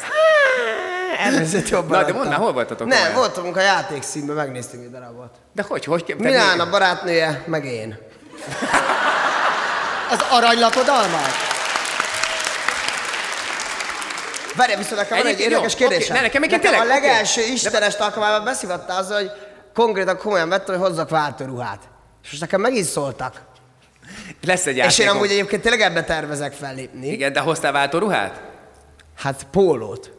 Elnézést 1.18 1.68
jobban 1.68 2.00
Na, 2.00 2.06
de 2.06 2.12
mondd 2.12 2.28
már, 2.28 2.38
hol 2.38 2.52
voltatok? 2.52 2.86
Nem, 2.86 3.14
voltunk 3.14 3.56
a 3.56 3.60
játékszínben, 3.60 4.36
megnéztünk 4.36 4.82
egy 4.84 4.90
darabot. 4.90 5.30
De 5.54 5.62
hogy, 5.68 5.84
hogy? 5.84 6.14
Milán 6.18 6.56
mi- 6.56 6.62
a 6.62 6.70
barátnője, 6.70 7.42
meg 7.46 7.64
én. 7.64 7.98
Az 10.10 10.24
aranylakodalmat? 10.30 11.50
Várj, 14.56 14.74
viszont 14.76 14.96
nekem 14.96 15.18
van 15.18 15.26
egy 15.26 15.40
érdekes 15.40 15.74
kérdésem. 15.74 16.02
oké, 16.02 16.12
ne, 16.14 16.20
nekem 16.20 16.40
nekem 16.40 16.58
a 16.58 16.62
tényleg, 16.62 16.80
oké. 16.80 16.88
legelső 16.88 17.42
istenes 17.42 17.94
alkalmával 17.94 18.40
beszívatta 18.40 18.94
az, 18.94 19.12
hogy 19.12 19.30
konkrétan 19.74 20.16
komolyan 20.16 20.48
vettem, 20.48 20.78
hogy 20.78 20.88
hozzak 20.88 21.08
váltóruhát. 21.08 21.80
És 22.22 22.30
most 22.30 22.40
nekem 22.40 22.60
megint 22.60 22.86
szóltak. 22.86 23.40
Lesz 24.46 24.66
egy 24.66 24.76
És 24.76 24.98
én 24.98 25.08
amúgy 25.08 25.30
egyébként 25.30 25.62
tényleg 25.62 25.80
ebbe 25.80 26.04
tervezek 26.04 26.52
fellépni. 26.52 27.08
Igen, 27.08 27.32
de 27.32 27.40
hoztál 27.40 27.72
váltó 27.72 27.98
ruhát? 27.98 28.40
Hát 29.18 29.46
pólót. 29.50 30.10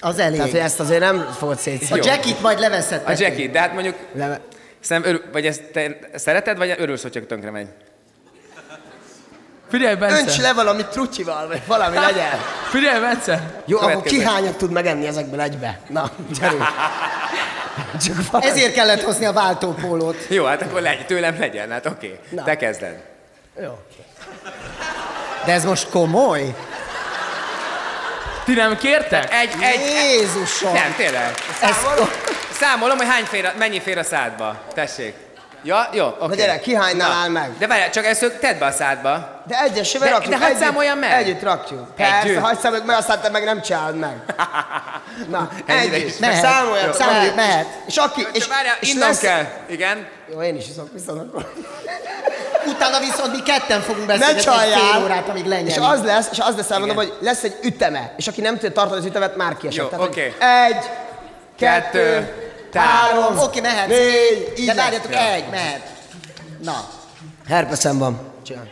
Az 0.00 0.18
elég. 0.18 0.36
Tehát, 0.36 0.50
hogy 0.50 0.60
ezt 0.60 0.80
azért 0.80 1.00
nem 1.00 1.34
fogod 1.38 1.56
a 1.56 1.58
szétszedni. 1.58 2.06
jackit 2.06 2.40
majd 2.40 2.58
A 2.58 2.60
levezethetünk. 2.60 3.18
Jackie, 3.18 3.50
de 3.50 3.60
hát 3.60 3.72
mondjuk, 3.72 3.96
Leve... 4.12 4.40
szerintem 4.86 5.14
örül, 5.14 5.24
vagy 5.32 5.46
ezt 5.46 5.62
te 5.72 5.98
szereted, 6.14 6.56
vagy 6.56 6.74
örülsz, 6.78 7.02
hogyha 7.02 7.26
tönkre 7.26 7.50
megy? 7.50 7.68
Figyelj, 9.70 9.94
Bence! 9.94 10.18
Önts 10.18 10.38
le 10.38 10.52
valami 10.52 10.84
trutyival, 10.84 11.46
vagy 11.48 11.62
valami 11.66 11.96
legyen. 11.96 12.40
Figyelj, 12.70 13.00
Bence! 13.00 13.62
Jó, 13.64 13.78
akkor 13.78 14.02
ki 14.02 14.22
hányat 14.22 14.56
tud 14.56 14.70
megenni 14.70 15.06
ezekből 15.06 15.40
egybe? 15.40 15.80
Na, 15.88 16.10
gyerünk. 16.40 16.64
Csak 18.04 18.30
valami. 18.30 18.50
Ezért 18.50 18.74
kellett 18.74 19.02
hozni 19.02 19.24
a 19.24 19.32
váltópólót. 19.32 20.16
Jó, 20.28 20.44
hát 20.44 20.62
akkor 20.62 20.80
legy, 20.80 21.06
tőlem 21.06 21.38
legyen, 21.38 21.70
hát 21.70 21.86
oké. 21.86 22.18
Na. 22.30 22.42
Te 22.42 22.56
kezded. 22.56 23.02
Jó. 23.62 23.78
De 25.44 25.52
ez 25.52 25.64
most 25.64 25.88
komoly? 25.88 26.54
Ti 28.44 28.54
nem 28.54 28.76
kértek? 28.76 29.32
Egy, 29.34 29.50
egy, 29.60 29.80
Jézusom! 29.80 30.72
nem, 30.72 30.94
tényleg. 30.96 31.34
Ez 31.60 31.76
Számolom, 32.60 32.96
hogy 32.96 33.06
hány 33.06 33.24
fér, 33.24 33.52
mennyi 33.58 33.80
fér 33.80 33.98
a 33.98 34.02
szádba. 34.04 34.56
Tessék. 34.74 35.14
Ja, 35.62 35.88
jó, 35.92 36.06
oké. 36.06 36.26
Na 36.26 36.34
gyere, 36.34 36.58
ki 36.60 36.74
hánynál 36.74 37.12
áll 37.12 37.28
meg? 37.28 37.50
De 37.58 37.66
várjál, 37.66 37.90
csak 37.90 38.04
ezt 38.04 38.32
tedd 38.40 38.58
be 38.58 38.66
a 38.66 38.70
szádba. 38.72 39.42
De 39.46 39.60
egyesével 39.62 40.10
rakjuk. 40.10 40.34
de 40.38 40.46
együtt- 40.46 40.60
számoljam 40.60 40.98
meg. 40.98 41.10
Együtt 41.12 41.42
rakjuk. 41.42 41.94
Persze, 41.94 42.16
Együtt? 42.28 42.38
hagyd 42.38 42.60
számoljuk 42.60 42.86
meg, 42.86 42.96
aztán 42.96 43.20
te 43.20 43.28
meg 43.30 43.44
nem 43.44 43.62
csinálod 43.62 43.96
meg. 43.96 44.16
Na, 45.28 45.48
együtt. 45.66 46.18
Mehet. 46.18 46.42
Számoljuk, 46.44 46.86
Jó. 46.86 46.92
Számoljuk, 46.92 47.34
mehet. 47.34 47.66
És 47.86 47.96
aki, 47.96 48.20
és, 48.20 48.26
És 48.32 48.46
várjál, 48.46 48.76
és 48.80 48.94
lesz... 48.94 49.20
kell. 49.20 49.44
Igen. 49.66 50.06
Jó, 50.32 50.42
én 50.42 50.56
is 50.56 50.68
iszok 50.68 50.92
viszont 50.92 51.20
akkor. 51.20 51.52
Utána 52.74 52.98
viszont 52.98 53.32
mi 53.32 53.42
ketten 53.42 53.80
fogunk 53.80 54.06
beszélni 54.06 54.38
egy 54.38 54.44
fél 54.44 55.02
órát, 55.02 55.28
amíg 55.28 55.46
lenyelünk. 55.46 55.70
És 55.70 55.78
az 55.82 56.04
lesz, 56.04 56.28
és 56.32 56.38
az 56.38 56.56
lesz 56.56 56.70
elmondom, 56.70 56.96
hogy 56.96 57.12
lesz 57.20 57.42
egy 57.42 57.56
üteme, 57.62 58.12
és 58.16 58.26
aki 58.26 58.40
nem 58.40 58.54
tudja 58.54 58.72
tartani 58.72 58.98
az 59.00 59.04
ütemet, 59.06 59.36
már 59.36 59.56
kiesett. 59.56 59.92
Jó, 59.92 60.02
oké. 60.02 60.34
Egy, 60.68 60.84
Kettő, 61.58 61.98
kettő. 61.98 62.45
Három, 62.80 63.38
Oké, 63.38 63.60
mehet. 63.60 63.88
négy, 63.88 64.52
így 64.56 64.66
De 64.66 64.74
várjatok, 64.74 65.14
egy, 65.14 65.48
mehet. 65.50 65.86
Na, 66.62 66.84
Herpeszem 67.48 67.98
van. 67.98 68.20
Csinálj. 68.46 68.68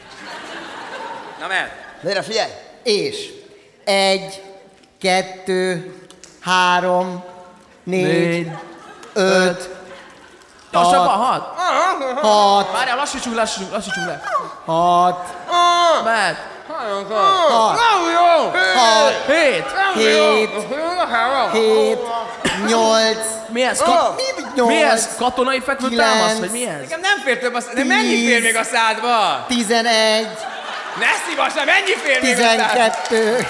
Na 1.40 1.46
mert. 1.46 1.70
Gyere, 2.02 2.23
figyelj! 2.23 2.50
és 2.82 3.28
egy, 3.84 4.42
kettő, 5.00 5.94
három, 6.40 7.25
négy, 7.82 8.04
Négy, 8.06 8.50
öt, 9.12 9.68
Gyorsabban, 10.73 11.18
hat! 11.18 11.58
hat, 12.23 12.73
Várjál, 12.73 12.96
lassítsunk, 12.96 13.37
lassítsunk, 13.37 13.73
lassítsunk 13.73 14.06
le. 14.06 14.23
hat, 14.64 15.34
Mehet. 16.04 16.37
hat, 16.68 17.78
hat, 18.75 19.12
Hét! 19.26 19.64
hét, 19.94 20.50
hét, 21.52 21.99
nyolc, 22.66 23.26
Mi 23.54 23.62
ez? 23.62 23.78
Ka- 23.78 24.20
nyolc, 24.54 24.68
mi 24.68 24.82
ez? 24.82 25.08
Katonai 25.18 25.61
fekvő 25.61 25.88
támasz, 25.88 26.38
vagy 26.38 26.50
mi 26.50 26.66
ez? 26.66 26.80
Nekem 26.80 27.00
nem 27.00 27.18
fér 27.25 27.38
több 27.38 27.54
a 27.54 27.61
szádba. 27.61 27.75
De 27.80 27.84
mennyi 27.84 28.26
fér 28.26 28.42
még 28.42 28.56
a 28.56 28.64
szádba? 28.64 29.44
tizenegy, 29.49 30.28
Ne 30.99 31.06
szívass, 31.28 31.54
le, 31.54 31.64
mennyi 31.64 31.94
fér 32.02 32.23
még 32.23 32.32
a 32.32 32.37
szádba? 32.37 32.62
tizenkettő, 32.62 33.46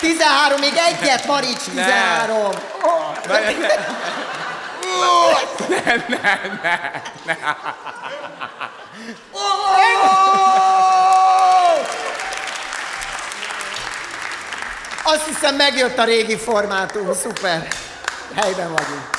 tizenhárom, 0.00 0.60
még 0.60 0.72
egyet, 0.88 1.26
Marics, 1.26 1.58
tizenhárom. 1.64 2.50
Azt 15.04 15.26
hiszem 15.26 15.54
megjött 15.56 15.98
a 15.98 16.04
régi 16.04 16.36
formátum, 16.38 17.14
szuper. 17.14 17.68
Helyben 18.34 18.72
vagyunk. 18.72 19.10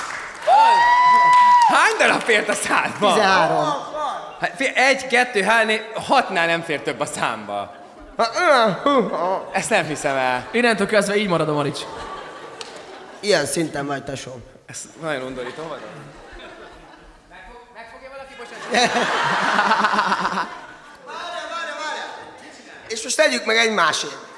Hány 1.68 1.98
darab 1.98 2.22
fért 2.22 2.50
a 2.50 2.54
szádba? 2.54 3.14
13. 3.14 3.90
Hát, 4.40 4.54
fél- 4.56 4.78
egy, 4.78 5.08
kettő, 5.08 5.44
három, 5.44 5.68
négy, 5.68 5.92
hatnál 5.94 6.48
nem 6.48 6.62
fér 6.62 6.82
több 6.82 7.00
a 7.00 7.06
számba. 7.06 7.76
Ezt 9.52 9.70
nem 9.70 9.86
hiszem 9.86 10.16
el. 10.16 10.48
Innentől 10.52 10.88
kezdve 10.88 11.16
így 11.16 11.28
marad 11.28 11.50
a 11.50 11.54
Marics. 11.54 11.80
Ilyen 13.20 13.46
szinten 13.46 13.86
vagy, 13.86 14.04
tesóm. 14.04 14.44
Ez 14.66 14.78
nagyon 15.02 15.22
undorító 15.22 15.64
vagy. 15.68 15.80
És 22.88 23.04
most 23.04 23.16
tegyük 23.16 23.46
meg 23.46 23.58
egymásért. 23.58 24.31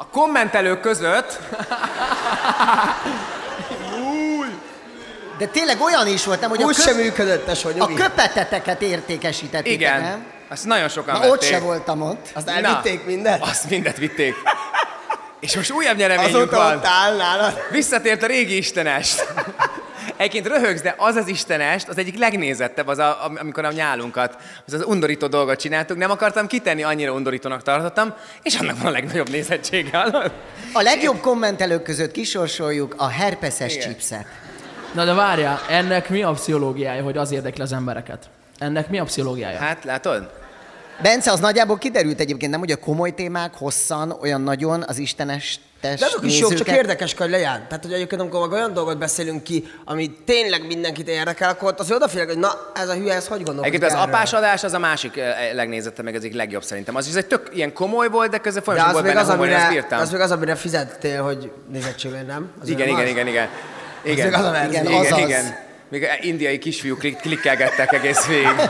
A 0.00 0.06
kommentelők 0.06 0.80
között 0.80 1.38
De 5.38 5.46
tényleg 5.46 5.80
olyan 5.80 6.06
is 6.06 6.24
volt, 6.24 6.40
nem, 6.40 6.50
hogy 6.50 6.62
a, 6.62 6.66
Úgy 6.66 6.74
sem 6.74 6.96
működött, 6.96 7.48
a 7.78 7.86
köpeteteket 7.94 8.82
értékesítették, 8.82 9.72
igen, 9.72 10.00
nem? 10.00 10.24
azt 10.48 10.64
nagyon 10.64 10.88
sokan 10.88 11.14
Na 11.14 11.20
vették. 11.20 11.34
ott 11.34 11.42
se 11.42 11.58
voltam 11.58 12.02
ott. 12.02 12.28
Azt 12.34 12.48
elvitték 12.48 13.04
mindent? 13.04 13.42
Azt 13.42 13.70
mindet 13.70 13.96
vitték. 13.96 14.34
És 15.40 15.56
most 15.56 15.70
újabb 15.70 15.96
nyereményünk 15.96 16.34
Azóta 16.36 16.56
van. 16.56 16.76
ott 16.76 16.84
áll 16.84 17.16
nálad. 17.16 17.60
Visszatért 17.70 18.22
a 18.22 18.26
régi 18.26 18.56
istenest. 18.56 19.26
Egyébként 20.16 20.46
röhögsz, 20.46 20.80
de 20.80 20.94
az 20.98 21.14
az 21.14 21.28
istenest, 21.28 21.88
az 21.88 21.98
egyik 21.98 22.18
legnézettebb, 22.18 22.86
az 22.86 22.98
a, 22.98 23.24
am- 23.24 23.36
amikor 23.40 23.64
a 23.64 23.72
nyálunkat, 23.72 24.36
az 24.66 24.72
az 24.72 24.84
undorító 24.84 25.26
dolgot 25.26 25.58
csináltuk. 25.60 25.96
Nem 25.96 26.10
akartam 26.10 26.46
kitenni, 26.46 26.82
annyira 26.82 27.12
undorítónak 27.12 27.62
tartottam, 27.62 28.14
és 28.42 28.54
annak 28.54 28.76
van 28.78 28.86
a 28.86 28.90
legnagyobb 28.90 29.28
nézettsége. 29.28 29.98
A 30.72 30.82
legjobb 30.82 31.20
kommentelők 31.20 31.82
között 31.82 32.10
kisorsoljuk 32.12 32.94
a 32.96 33.08
herpeszes 33.08 33.74
Igen. 33.74 33.88
chipset. 33.88 34.26
Na 34.94 35.04
de 35.04 35.12
várjál, 35.12 35.60
ennek 35.68 36.08
mi 36.08 36.22
a 36.22 36.30
pszichológiája, 36.30 37.02
hogy 37.02 37.16
az 37.16 37.32
érdekli 37.32 37.62
az 37.62 37.72
embereket? 37.72 38.28
Ennek 38.58 38.88
mi 38.88 38.98
a 38.98 39.04
pszichológiája? 39.04 39.58
Hát 39.58 39.84
látod? 39.84 40.30
Bence, 41.02 41.30
az 41.30 41.40
nagyjából 41.40 41.78
kiderült 41.78 42.20
egyébként, 42.20 42.50
nem, 42.50 42.60
hogy 42.60 42.70
a 42.70 42.76
komoly 42.76 43.10
témák 43.14 43.54
hosszan, 43.54 44.16
olyan 44.22 44.40
nagyon 44.40 44.84
az 44.86 44.98
istenes 44.98 45.60
De 45.80 45.94
azok 46.00 46.24
is 46.24 46.38
jók, 46.38 46.54
csak 46.54 46.68
érdekes 46.68 47.14
kell 47.14 47.28
legyen. 47.30 47.64
Tehát, 47.68 47.84
hogy 47.84 47.92
egyébként 47.92 48.20
amikor 48.20 48.52
olyan 48.52 48.72
dolgot 48.74 48.98
beszélünk 48.98 49.42
ki, 49.42 49.64
ami 49.84 50.10
tényleg 50.24 50.66
mindenkit 50.66 51.08
érdekel, 51.08 51.50
akkor 51.50 51.68
ott 51.68 51.80
azért 51.80 51.96
odafigyelek, 51.96 52.28
hogy 52.28 52.38
na, 52.38 52.50
ez 52.74 52.88
a 52.88 52.94
hülye, 52.94 53.14
ez 53.14 53.26
hogy 53.26 53.42
gondolkodik 53.42 53.66
Egyébként 53.74 53.92
az 53.92 53.98
erről? 53.98 54.14
apás 54.14 54.32
adás 54.32 54.64
az 54.64 54.72
a 54.72 54.78
másik 54.78 55.16
eh, 55.16 55.34
legnézettebb, 55.54 56.04
meg 56.04 56.14
az 56.14 56.24
egyik 56.24 56.36
legjobb 56.36 56.62
szerintem. 56.64 56.96
Az 56.96 57.08
is 57.08 57.14
egy 57.14 57.26
tök 57.26 57.50
ilyen 57.52 57.72
komoly 57.72 58.08
volt, 58.08 58.30
de 58.30 58.38
közben 58.38 58.62
De 58.64 58.70
folyamatosan 58.70 58.96
az 58.96 59.02
volt 59.02 59.04
még 59.04 59.14
benne 59.14 59.44
az, 59.44 59.54
ezt 59.54 59.60
amire, 59.60 59.80
bírtam. 59.80 60.00
az 60.00 60.10
még 60.10 60.20
az, 60.20 60.30
amire 60.30 60.54
fizettél, 60.54 61.22
hogy 61.22 61.52
nézettség 61.72 62.10
legyen, 62.10 62.26
nem? 62.26 62.50
Az 62.62 62.68
Igen, 62.68 62.88
igen, 62.88 63.06
igen, 63.06 63.26
igen. 63.26 63.48
Igen, 64.04 64.26
még 64.28 64.34
az. 64.34 64.44
Igen, 64.68 64.84
igen, 64.86 64.94
azaz. 65.00 65.18
igen. 65.18 65.56
Még 65.88 66.06
indiai 66.20 66.58
kisfiúk 66.58 66.98
klik- 66.98 67.20
klikkelgettek 67.20 67.92
egész 67.92 68.26
végig. 68.26 68.46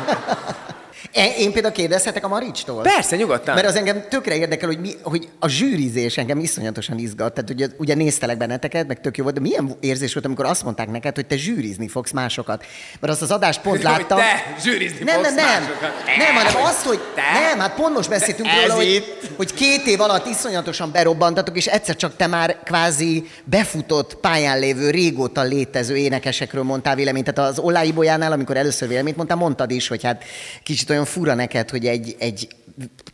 Én, 1.13 1.33
én 1.39 1.53
például 1.53 1.75
kérdezhetek 1.75 2.25
a 2.25 2.29
Maricstól? 2.29 2.83
Persze, 2.83 3.17
nyugodtan. 3.17 3.55
Mert 3.55 3.67
az 3.67 3.77
engem 3.77 4.05
tökre 4.09 4.37
érdekel, 4.37 4.69
hogy, 4.69 4.81
mi, 4.81 4.91
hogy 5.03 5.29
a 5.39 5.49
zsűrizés 5.49 6.17
engem 6.17 6.39
iszonyatosan 6.39 6.99
izgat. 6.99 7.35
Tehát 7.35 7.51
ugye, 7.51 7.67
ugye 7.77 7.95
néztelek 7.95 8.37
benneteket, 8.37 8.87
meg 8.87 9.01
tök 9.01 9.17
jó 9.17 9.23
volt, 9.23 9.35
de 9.35 9.41
milyen 9.41 9.77
érzés 9.81 10.13
volt, 10.13 10.25
amikor 10.25 10.45
azt 10.45 10.65
mondták 10.65 10.91
neked, 10.91 11.15
hogy 11.15 11.27
te 11.27 11.37
zsűrizni 11.37 11.89
fogsz 11.89 12.11
másokat? 12.11 12.65
Mert 13.01 13.13
azt 13.13 13.23
az 13.23 13.31
adást 13.31 13.61
pont 13.61 13.77
Hogy 13.81 13.85
láttam. 13.85 14.19
te 14.19 14.57
zsűrizni 14.63 15.05
nem, 15.05 15.15
fogsz 15.15 15.35
nem, 15.35 15.35
nem, 15.35 15.63
másokat. 15.63 15.93
nem, 16.19 16.35
hanem 16.35 16.53
Hogy 16.53 16.63
azt, 16.63 16.83
hogy 16.83 17.01
te? 17.15 17.41
nem, 17.41 17.59
hát 17.59 17.75
pont 17.75 17.95
most 17.95 18.09
beszéltünk 18.09 18.49
róla, 18.61 18.75
hogy, 18.75 18.95
itt. 18.95 19.31
hogy 19.37 19.55
két 19.55 19.87
év 19.87 20.01
alatt 20.01 20.27
iszonyatosan 20.27 20.91
berobbantatok, 20.93 21.57
és 21.57 21.67
egyszer 21.67 21.97
csak 21.97 22.17
te 22.17 22.27
már 22.27 22.59
kvázi 22.65 23.27
befutott 23.45 24.15
pályán 24.15 24.59
lévő, 24.59 24.91
régóta 24.91 25.43
létező 25.43 25.97
énekesekről 25.97 26.63
mondtál 26.63 26.95
véleményt. 26.95 27.33
Tehát 27.33 27.51
az 27.51 27.59
Olái 27.59 27.93
Bolyánál, 27.93 28.33
amikor 28.33 28.57
először 28.57 28.89
véleményt 28.89 29.17
mondtál, 29.17 29.37
mondtad 29.37 29.71
is, 29.71 29.89
hogy 29.89 30.03
hát 30.03 30.25
kicsit 30.63 30.90
olyan 30.91 31.05
fura 31.05 31.35
neked, 31.35 31.71
hogy 31.71 31.87
egy, 31.87 32.17
egy 32.19 32.49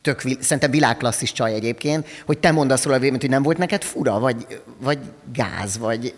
tök, 0.02 0.22
szerintem 0.40 0.70
világklasszis 0.70 1.32
csaj 1.32 1.52
egyébként, 1.54 2.06
hogy 2.26 2.38
te 2.38 2.50
mondasz 2.50 2.84
róla 2.84 2.96
véleményt, 2.98 3.22
hogy 3.22 3.30
nem 3.30 3.42
volt 3.42 3.58
neked 3.58 3.82
fura, 3.82 4.18
vagy, 4.18 4.46
vagy 4.80 4.98
gáz, 5.32 5.78
vagy... 5.78 6.14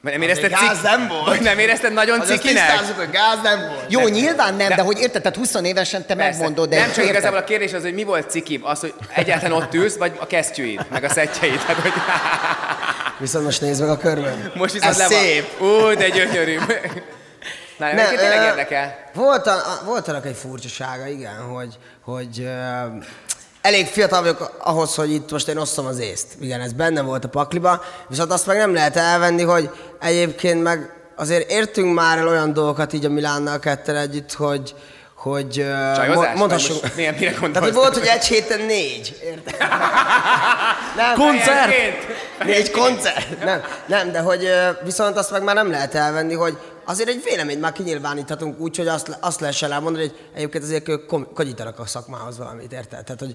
Mert 0.00 0.16
nem 0.16 0.24
érezted, 0.28 0.50
gáz 0.50 0.60
cik... 0.74 0.82
nem 0.82 1.08
volt. 1.08 1.24
Vagy 1.26 1.40
nem 1.40 1.58
érezted 1.58 1.92
nagyon 1.92 2.20
Az 2.20 2.26
cikinek? 2.26 2.66
tisztázzuk, 2.66 2.96
hogy 2.96 3.10
gáz 3.10 3.38
nem 3.42 3.58
volt. 3.58 3.84
Jó, 3.88 4.08
nyilván 4.08 4.54
nem, 4.54 4.68
de, 4.68 4.74
de- 4.74 4.82
hogy 4.82 4.98
érted, 4.98 5.22
tehát 5.22 5.36
20 5.36 5.54
évesen 5.62 6.06
te 6.06 6.14
Persze. 6.14 6.30
megmondod, 6.38 6.68
de 6.68 6.76
nem 6.76 6.86
csak 6.86 6.96
érted? 6.96 7.10
igazából 7.14 7.38
a 7.38 7.44
kérdés 7.44 7.72
az, 7.72 7.82
hogy 7.82 7.94
mi 7.94 8.04
volt 8.04 8.30
cikibb, 8.30 8.64
az, 8.64 8.80
hogy 8.80 8.94
egyáltalán 9.14 9.62
ott 9.62 9.74
ülsz, 9.74 9.96
vagy 9.96 10.12
a 10.18 10.26
kesztyűid, 10.26 10.86
meg 10.90 11.04
a 11.04 11.08
szettjeid. 11.08 11.58
Tehát, 11.66 11.82
hogy 11.82 11.92
Viszont 13.18 13.44
most 13.44 13.60
nézd 13.60 13.80
meg 13.80 13.90
a 13.90 13.96
körben. 13.96 14.52
most 14.54 14.72
viszont 14.72 14.92
Ez 14.92 14.98
le 14.98 15.08
van. 15.08 15.18
szép. 15.18 15.60
Ú, 15.60 15.94
de 15.94 16.08
gyönyörű. 16.08 16.56
Na, 17.76 17.86
nem, 17.86 17.96
nem 17.96 18.16
tényleg 18.16 18.42
érdekel. 18.42 18.94
Volt, 19.14 19.46
a, 19.46 19.62
volt 19.84 20.08
annak 20.08 20.26
egy 20.26 20.36
furcsasága, 20.36 21.06
igen, 21.06 21.36
hogy, 21.36 21.78
hogy 22.04 22.40
ö, 22.40 22.86
elég 23.62 23.86
fiatal 23.86 24.20
vagyok 24.20 24.56
ahhoz, 24.58 24.94
hogy 24.94 25.12
itt 25.12 25.30
most 25.30 25.48
én 25.48 25.56
osszom 25.56 25.86
az 25.86 25.98
észt. 25.98 26.26
Igen, 26.40 26.60
ez 26.60 26.72
benne 26.72 27.02
volt 27.02 27.24
a 27.24 27.28
pakliba, 27.28 27.82
viszont 28.08 28.32
azt 28.32 28.46
meg 28.46 28.56
nem 28.56 28.74
lehet 28.74 28.96
elvenni, 28.96 29.42
hogy 29.42 29.70
egyébként 30.00 30.62
meg 30.62 30.92
azért 31.16 31.50
értünk 31.50 31.94
már 31.94 32.18
el 32.18 32.28
olyan 32.28 32.52
dolgokat 32.52 32.92
így 32.92 33.04
a 33.04 33.08
Milánnal 33.08 33.58
ketten 33.58 33.96
együtt, 33.96 34.32
hogy 34.32 34.74
hogy 35.14 35.50
Csajozás? 35.96 36.14
mo- 36.14 36.34
mondhassunk. 36.34 36.82
Most 36.82 36.96
milyen- 36.96 37.14
mire? 37.14 37.32
Tehát, 37.32 37.58
hogy 37.58 37.72
volt, 37.72 37.94
hogy 37.98 38.06
egy 38.06 38.24
héten 38.24 38.60
négy. 38.60 39.18
Érted? 39.24 39.56
nem, 40.96 41.14
Koncert! 41.14 41.72
Négy 42.44 42.70
koncert? 42.70 43.44
Nem, 43.44 43.62
nem, 43.86 44.12
de 44.12 44.18
hogy 44.20 44.48
viszont 44.84 45.16
azt 45.16 45.30
meg 45.30 45.42
már 45.42 45.54
nem 45.54 45.70
lehet 45.70 45.94
elvenni, 45.94 46.34
hogy 46.34 46.58
azért 46.84 47.08
egy 47.08 47.22
véleményt 47.24 47.60
már 47.60 47.72
kinyilváníthatunk 47.72 48.58
úgy, 48.60 48.76
hogy 48.76 48.88
azt, 48.88 49.16
azt 49.20 49.40
lehessen 49.40 49.72
elmondani, 49.72 50.04
hogy 50.06 50.16
egyébként 50.34 50.64
azért 50.64 50.88
ők 50.88 51.06
konyítanak 51.34 51.78
a 51.78 51.86
szakmához 51.86 52.38
valamit, 52.38 52.72
érted? 52.72 53.04
Tehát, 53.04 53.20
hogy 53.20 53.34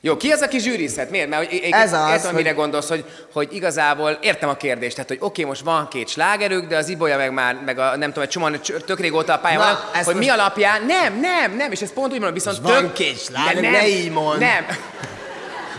Jó, 0.00 0.16
ki 0.16 0.30
az, 0.30 0.40
aki 0.40 0.58
zsűrizhet? 0.58 1.10
Miért? 1.10 1.28
Mert 1.28 1.46
hogy, 1.50 1.58
Ez 1.70 1.92
az, 1.92 2.10
értem, 2.10 2.24
hogy- 2.26 2.34
mire 2.42 2.50
gondolsz, 2.54 2.88
hogy, 2.88 3.04
hogy 3.32 3.48
igazából 3.52 4.10
értem 4.22 4.48
a 4.48 4.54
kérdést, 4.56 4.94
tehát 4.94 5.08
hogy 5.08 5.18
oké, 5.20 5.44
most 5.44 5.60
van 5.62 5.88
két 5.88 6.08
slágerük, 6.08 6.66
de 6.66 6.76
az 6.76 6.88
Ibolya 6.88 7.16
meg 7.16 7.32
már, 7.32 7.56
meg 7.64 7.78
a, 7.78 7.96
nem 7.96 8.08
tudom, 8.08 8.22
egy 8.22 8.28
csomó 8.28 8.48
cs- 8.56 8.84
tök 8.84 9.00
régóta 9.00 9.32
a 9.32 9.38
pályán 9.38 9.58
Na, 9.58 9.64
van, 9.64 9.76
ezt 9.94 10.04
hogy 10.04 10.14
mi 10.14 10.26
most- 10.26 10.38
alapján, 10.38 10.84
nem, 10.86 11.20
nem, 11.20 11.56
nem, 11.56 11.72
és 11.72 11.80
ez 11.82 11.92
pont 11.92 12.06
úgy 12.06 12.12
mondom, 12.18 12.32
viszont 12.34 12.62
Most 12.62 12.72
van 12.74 12.82
tök... 12.82 12.92
két 12.92 13.18
slágerük, 13.18 13.60
De 13.62 13.70
ne 13.70 13.88
így 13.88 14.10
mondd. 14.10 14.38
Nem, 14.38 14.66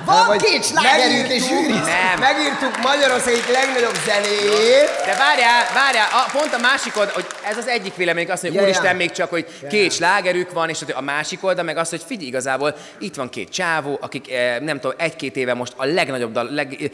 Van 0.09 0.25
hogy 0.25 0.41
két 0.41 0.63
slágerünk 0.63 1.27
és. 1.27 1.47
Nem. 1.47 2.19
Megírtuk 2.19 2.81
Magyarország 2.81 3.33
egyik 3.33 3.47
legnagyobb 3.47 3.97
zenéjét, 4.05 4.89
De 5.05 5.15
várjál, 5.17 5.63
várjál, 5.73 6.07
a, 6.11 6.29
pont 6.31 6.53
a 6.53 6.57
másik 6.57 6.97
oldal, 6.97 7.13
hogy 7.13 7.25
ez 7.49 7.57
az 7.57 7.67
egyik 7.67 7.95
vélemény, 7.95 8.29
azt 8.31 8.41
mondja, 8.41 8.61
Ja, 8.61 8.67
úristen, 8.67 8.91
ja. 8.91 8.97
még 8.97 9.11
csak, 9.11 9.29
hogy 9.29 9.45
két 9.69 9.91
slágerük 9.91 10.51
van, 10.51 10.69
és 10.69 10.79
a 10.93 11.01
másik 11.01 11.43
oldal 11.43 11.63
meg 11.63 11.77
az, 11.77 11.89
hogy 11.89 12.03
figyelj, 12.05 12.27
igazából 12.27 12.75
itt 12.99 13.15
van 13.15 13.29
két 13.29 13.49
csávó, 13.49 13.97
akik 14.01 14.31
eh, 14.31 14.59
nem 14.59 14.79
tudom, 14.79 14.97
egy-két 14.97 15.35
éve 15.35 15.53
most 15.53 15.73
a 15.75 15.85
legnagyobb, 15.85 16.31
dal, 16.31 16.47
leg, 16.51 16.77
eh, 16.81 16.89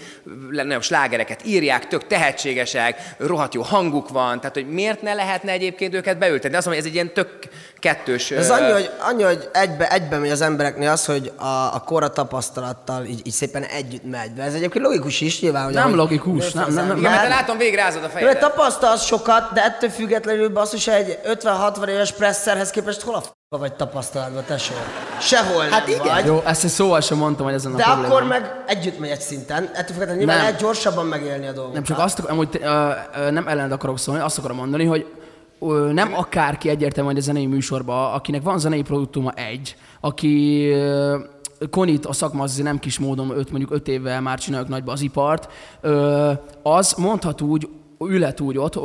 legnagyobb 0.49 0.83
slágereket 0.83 1.45
írják, 1.45 1.87
tök 1.87 2.07
tehetségesek, 2.07 3.01
rohadt 3.17 3.53
jó 3.53 3.61
hanguk 3.61 4.09
van, 4.09 4.39
tehát 4.39 4.55
hogy 4.55 4.69
miért 4.69 5.01
ne 5.01 5.13
lehetne 5.13 5.51
egyébként 5.51 5.93
őket 5.93 6.17
beültetni? 6.17 6.49
De 6.49 6.57
azt 6.57 6.65
mondom, 6.65 6.83
hogy 6.83 6.91
ez 6.91 6.97
egy 6.97 7.03
ilyen 7.03 7.13
tök 7.13 7.49
kettős... 7.79 8.31
Ez 8.31 8.49
annyi, 8.49 8.71
hogy, 8.71 8.89
annyi, 8.99 9.23
hogy 9.23 9.49
egybe, 9.53 9.87
egybe 9.87 10.17
megy 10.17 10.29
az 10.29 10.41
embereknél 10.41 10.89
az, 10.89 11.05
hogy 11.05 11.31
a, 11.35 11.45
a 11.45 11.83
kora 11.85 12.09
tapasztalattal 12.09 13.04
így, 13.05 13.21
így 13.27 13.33
szépen 13.33 13.63
együtt 13.63 14.09
megy. 14.09 14.33
De 14.33 14.43
ez 14.43 14.53
egyébként 14.53 14.85
logikus 14.85 15.21
is 15.21 15.41
nyilván. 15.41 15.63
Hogy 15.63 15.73
Nem 15.73 15.83
ahogy- 15.83 15.95
logikus, 15.97 16.51
nem, 16.51 16.73
nem, 16.73 16.87
nem. 16.87 16.97
Igen, 16.97 17.11
mert 17.11 17.27
látom, 17.29 17.57
végre 17.57 17.81
rázod 17.81 17.97
a 17.97 18.01
Mert 18.01 18.13
fejedet. 18.13 18.39
tapasztalsz 18.39 19.05
sokat, 19.05 19.53
de 19.53 19.63
ettől 19.63 19.89
függetlenül 19.89 20.49
basszus 20.49 20.87
egy 20.87 21.19
50-60 21.25 21.87
éves 21.87 22.11
presszerhez 22.11 22.69
képest 22.69 23.01
hol 23.01 23.15
a 23.15 23.21
f*** 23.21 23.31
vagy 23.49 23.73
tapasztalatban, 23.73 24.43
tesó? 24.47 24.73
Sehol 25.19 25.63
Hát 25.63 25.87
igen. 25.87 25.99
vagy. 26.03 26.25
Jó, 26.25 26.41
ezt 26.45 26.63
egy 26.63 26.69
szóval 26.69 27.01
sem 27.01 27.17
mondtam, 27.17 27.45
hogy 27.45 27.53
ezen 27.55 27.73
a 27.73 27.75
De 27.75 27.83
akkor 27.83 28.23
meg 28.23 28.63
együtt 28.67 28.99
megy 28.99 29.09
egy 29.09 29.21
szinten. 29.21 29.63
Ettől 29.63 29.83
függetlenül 29.85 30.15
nyilván 30.15 30.35
Nem. 30.35 30.45
lehet 30.45 30.61
gyorsabban 30.61 31.05
megélni 31.05 31.47
a 31.47 31.51
dolgokat. 31.51 31.73
Nem 31.73 31.83
csak 31.83 31.99
azt, 31.99 32.19
amúgy 32.19 32.59
ö, 32.61 32.89
ö, 33.17 33.31
nem 33.31 33.47
ellen 33.47 33.71
akarok 33.71 33.99
szólni, 33.99 34.21
azt 34.21 34.37
akarom 34.37 34.57
mondani, 34.57 34.85
hogy 34.85 35.05
nem 35.91 36.13
akárki 36.15 36.69
egyértelműen 36.69 37.15
egy 37.15 37.21
zenei 37.21 37.45
műsorba, 37.45 38.11
akinek 38.13 38.41
van 38.41 38.59
zenei 38.59 38.81
produktuma 38.81 39.31
egy, 39.31 39.75
aki 40.01 40.65
ö, 40.69 41.17
konít 41.69 42.05
a 42.05 42.13
szakma, 42.13 42.43
az 42.43 42.55
nem 42.55 42.79
kis 42.79 42.99
módon, 42.99 43.29
öt, 43.29 43.49
mondjuk 43.49 43.71
öt 43.71 43.87
évvel 43.87 44.21
már 44.21 44.39
csináljuk 44.39 44.69
nagyba 44.69 44.91
az 44.91 45.01
ipart, 45.01 45.51
ö, 45.81 46.31
az 46.63 46.93
mondhat 46.97 47.41
úgy, 47.41 47.69
ülhet 47.99 48.39
úgy 48.39 48.57
ott, 48.57 48.79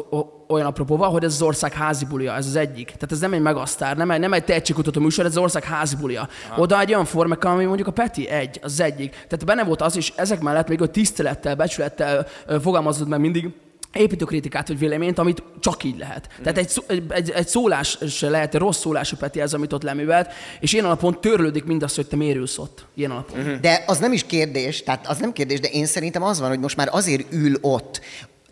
olyan 0.48 0.66
apropóval, 0.66 1.10
hogy 1.10 1.24
ez 1.24 1.32
az 1.32 1.42
ország 1.42 1.72
házi 1.72 2.04
bulia, 2.04 2.34
ez 2.34 2.46
az 2.46 2.56
egyik. 2.56 2.84
Tehát 2.84 3.12
ez 3.12 3.20
nem 3.20 3.32
egy 3.32 3.40
megasztár, 3.40 3.96
nem 3.96 4.10
egy, 4.10 4.20
nem 4.20 4.32
egy 4.32 4.44
tehetségkutató 4.44 5.00
műsor, 5.00 5.24
ez 5.24 5.36
az 5.36 5.42
ország 5.42 5.64
házi 5.64 5.96
bulia. 5.96 6.28
Oda 6.56 6.80
egy 6.80 6.92
olyan 6.92 7.04
formák, 7.04 7.44
ami 7.44 7.64
mondjuk 7.64 7.88
a 7.88 7.92
Peti 7.92 8.28
egy, 8.28 8.58
az 8.62 8.80
egyik. 8.80 9.10
Tehát 9.10 9.44
benne 9.44 9.64
volt 9.64 9.82
az 9.82 9.96
is, 9.96 10.12
ezek 10.16 10.40
mellett 10.40 10.68
még 10.68 10.82
a 10.82 10.86
tisztelettel, 10.86 11.54
becsülettel 11.54 12.26
fogalmazott 12.60 13.08
meg 13.08 13.20
mindig, 13.20 13.50
építőkritikát 13.92 14.68
vagy 14.68 14.78
véleményt, 14.78 15.18
amit 15.18 15.42
csak 15.60 15.84
így 15.84 15.98
lehet. 15.98 16.28
Mm. 16.40 16.42
Tehát 16.42 16.58
egy, 16.58 16.84
egy, 17.08 17.30
egy, 17.30 17.48
szólás 17.48 17.98
se 18.08 18.28
lehet, 18.28 18.54
egy 18.54 18.60
rossz 18.60 18.78
szólású 18.78 19.16
Peti 19.16 19.40
ez, 19.40 19.54
amit 19.54 19.72
ott 19.72 19.82
leművelt, 19.82 20.32
és 20.60 20.72
ilyen 20.72 20.84
alapon 20.84 21.20
törlődik 21.20 21.64
mindaz, 21.64 21.94
hogy 21.94 22.06
te 22.06 22.16
mérülsz 22.16 22.58
ott. 22.58 22.86
Ilyen 22.94 23.10
alapon. 23.10 23.40
Mm. 23.40 23.60
De 23.60 23.84
az 23.86 23.98
nem 23.98 24.12
is 24.12 24.26
kérdés, 24.26 24.82
tehát 24.82 25.06
az 25.06 25.18
nem 25.18 25.32
kérdés, 25.32 25.60
de 25.60 25.68
én 25.68 25.86
szerintem 25.86 26.22
az 26.22 26.40
van, 26.40 26.48
hogy 26.48 26.58
most 26.58 26.76
már 26.76 26.88
azért 26.90 27.32
ül 27.32 27.56
ott, 27.60 28.00